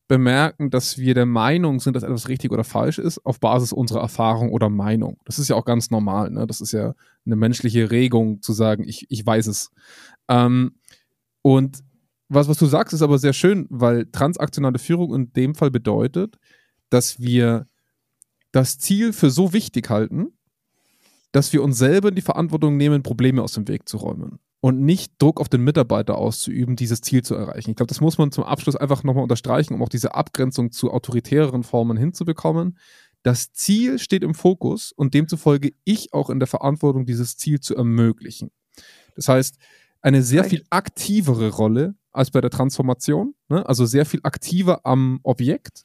[0.08, 4.00] bemerken, dass wir der Meinung sind, dass etwas richtig oder falsch ist, auf Basis unserer
[4.00, 5.18] Erfahrung oder Meinung.
[5.26, 6.30] Das ist ja auch ganz normal.
[6.30, 6.46] Ne?
[6.46, 6.94] Das ist ja
[7.26, 9.70] eine menschliche Regung zu sagen, ich, ich weiß es.
[10.28, 10.72] Ähm,
[11.42, 11.84] und
[12.30, 16.38] was, was du sagst, ist aber sehr schön, weil transaktionale Führung in dem Fall bedeutet,
[16.90, 17.66] dass wir
[18.50, 20.28] das Ziel für so wichtig halten,
[21.32, 24.80] dass wir uns selber in die Verantwortung nehmen, Probleme aus dem Weg zu räumen und
[24.80, 27.70] nicht Druck auf den Mitarbeiter auszuüben, dieses Ziel zu erreichen.
[27.70, 30.90] Ich glaube, das muss man zum Abschluss einfach nochmal unterstreichen, um auch diese Abgrenzung zu
[30.90, 32.78] autoritäreren Formen hinzubekommen.
[33.22, 37.76] Das Ziel steht im Fokus und demzufolge ich auch in der Verantwortung, dieses Ziel zu
[37.76, 38.50] ermöglichen.
[39.14, 39.58] Das heißt,
[40.00, 43.66] eine sehr viel aktivere Rolle als bei der Transformation, ne?
[43.66, 45.84] also sehr viel aktiver am Objekt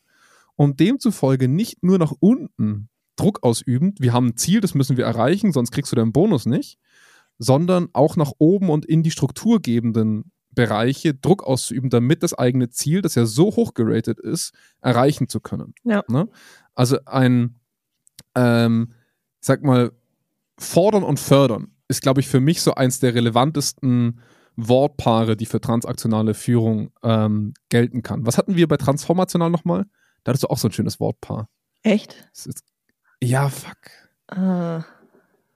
[0.56, 5.06] und demzufolge nicht nur nach unten Druck ausübend, wir haben ein Ziel, das müssen wir
[5.06, 6.80] erreichen, sonst kriegst du deinen Bonus nicht,
[7.44, 13.02] sondern auch nach oben und in die strukturgebenden Bereiche Druck auszuüben, damit das eigene Ziel,
[13.02, 15.74] das ja so hoch geratet ist, erreichen zu können.
[15.84, 16.04] Ja.
[16.08, 16.30] Ne?
[16.76, 17.60] Also ein,
[18.36, 18.94] ähm,
[19.40, 19.92] sag mal,
[20.60, 24.22] fordern und fördern ist, glaube ich, für mich so eins der relevantesten
[24.56, 28.26] Wortpaare, die für transaktionale Führung ähm, gelten kann.
[28.26, 29.86] Was hatten wir bei transformational nochmal?
[30.24, 31.50] Da hattest du auch so ein schönes Wortpaar.
[31.82, 32.30] Echt?
[33.22, 33.78] ja, fuck.
[34.28, 34.84] Ah.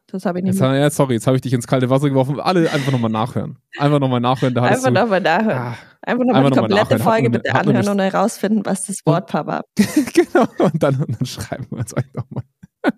[0.09, 2.39] Das habe ich nicht jetzt, ja, Sorry, jetzt habe ich dich ins kalte Wasser geworfen.
[2.39, 3.59] Alle einfach nochmal nachhören.
[3.77, 4.53] Einfach nochmal nachhören.
[4.53, 5.57] Da einfach nochmal nachhören.
[5.57, 7.01] Ah, einfach nochmal die komplette nachhören.
[7.01, 9.63] Folge bitte anhören und herausfinden, was das Wortpaar war.
[9.77, 12.43] genau, und dann, und dann schreiben wir uns euch nochmal.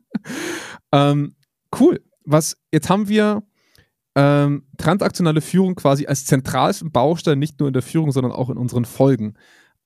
[0.94, 1.36] ähm,
[1.80, 2.00] cool.
[2.26, 3.42] Was, jetzt haben wir
[4.16, 8.58] ähm, transaktionale Führung quasi als zentralsten Baustein nicht nur in der Führung, sondern auch in
[8.58, 9.34] unseren Folgen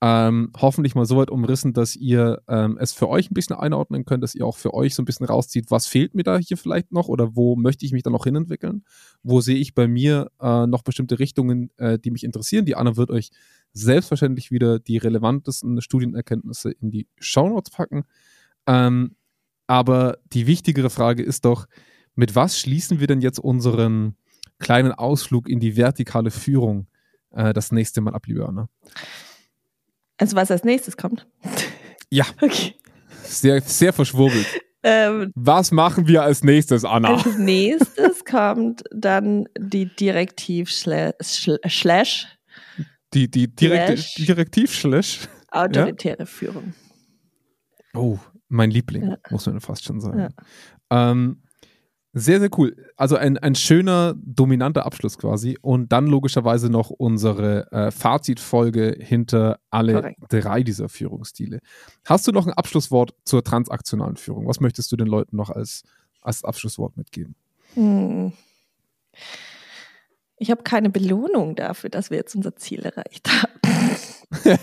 [0.06, 4.04] ähm, hoffentlich mal so weit umrissen, dass ihr ähm, es für euch ein bisschen einordnen
[4.04, 6.58] könnt, dass ihr auch für euch so ein bisschen rauszieht, was fehlt mir da hier
[6.58, 8.84] vielleicht noch oder wo möchte ich mich da noch hinentwickeln?
[9.22, 12.66] Wo sehe ich bei mir äh, noch bestimmte Richtungen, äh, die mich interessieren?
[12.66, 13.30] Die Anna wird euch
[13.72, 18.04] selbstverständlich wieder die relevantesten Studienerkenntnisse in die Shownotes packen.
[18.66, 19.16] Ähm,
[19.66, 21.64] aber die wichtigere Frage ist doch,
[22.14, 24.16] mit was schließen wir denn jetzt unseren
[24.58, 26.88] kleinen Ausflug in die vertikale Führung
[27.30, 28.68] äh, das nächste Mal ab, liebe Anna?
[30.18, 31.26] Also was als nächstes kommt?
[32.10, 32.24] Ja.
[32.40, 32.74] Okay.
[33.24, 34.46] Sehr, sehr verschwurbelt.
[34.82, 37.14] Ähm, was machen wir als nächstes, Anna?
[37.14, 42.26] Als nächstes kommt dann die Direktiv slash
[43.14, 46.26] die, die Direkt Direktiv slash autoritäre ja?
[46.26, 46.74] Führung.
[47.94, 49.16] Oh, mein Liebling, ja.
[49.30, 50.28] muss man fast schon sagen.
[50.90, 51.10] Ja.
[51.10, 51.43] Ähm,
[52.16, 52.76] sehr, sehr cool.
[52.96, 55.58] Also ein, ein schöner, dominanter Abschluss quasi.
[55.60, 60.18] Und dann logischerweise noch unsere äh, Fazitfolge hinter alle Correct.
[60.28, 61.58] drei dieser Führungsstile.
[62.04, 64.46] Hast du noch ein Abschlusswort zur transaktionalen Führung?
[64.46, 65.82] Was möchtest du den Leuten noch als,
[66.20, 67.34] als Abschlusswort mitgeben?
[67.74, 68.32] Hm.
[70.38, 73.52] Ich habe keine Belohnung dafür, dass wir jetzt unser Ziel erreicht haben.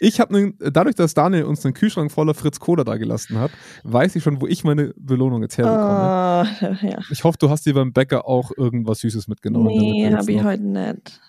[0.00, 3.50] ich habe dadurch, dass Daniel uns einen Kühlschrank voller Fritz Cola da gelassen hat,
[3.84, 6.48] weiß ich schon, wo ich meine Belohnung jetzt herbekomme.
[6.82, 6.98] Uh, ja.
[7.10, 9.68] Ich hoffe, du hast dir beim Bäcker auch irgendwas Süßes mitgenommen.
[9.68, 11.20] Nee, habe ich heute nicht.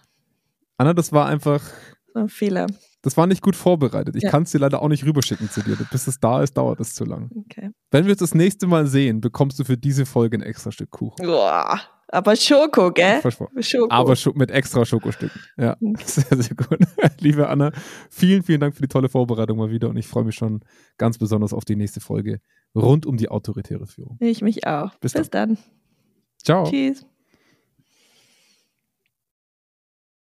[0.78, 1.61] Anna, das war einfach.
[2.16, 2.68] ein Fehler.
[3.01, 4.16] Das war nicht gut vorbereitet.
[4.16, 4.30] Ich ja.
[4.30, 5.76] kann es dir leider auch nicht rüberschicken zu dir.
[5.91, 7.30] Bis es da ist, dauert es zu lang.
[7.36, 7.72] Okay.
[7.91, 10.91] Wenn wir uns das nächste Mal sehen, bekommst du für diese Folge ein extra Stück
[10.91, 11.26] Kuchen.
[11.26, 11.82] Boah.
[12.14, 13.22] Aber Schoko, gell?
[13.61, 13.88] Schoko.
[13.89, 15.41] Aber mit extra Schokostücken.
[15.57, 16.78] Ja, sehr, sehr gut.
[17.20, 17.72] Liebe Anna,
[18.11, 20.64] vielen, vielen Dank für die tolle Vorbereitung mal wieder und ich freue mich schon
[20.99, 22.39] ganz besonders auf die nächste Folge
[22.76, 24.18] rund um die autoritäre Führung.
[24.20, 24.93] Ich mich auch.
[24.99, 25.55] Bis, Bis dann.
[25.55, 25.57] dann.
[26.43, 26.70] Ciao.
[26.70, 27.03] Tschüss.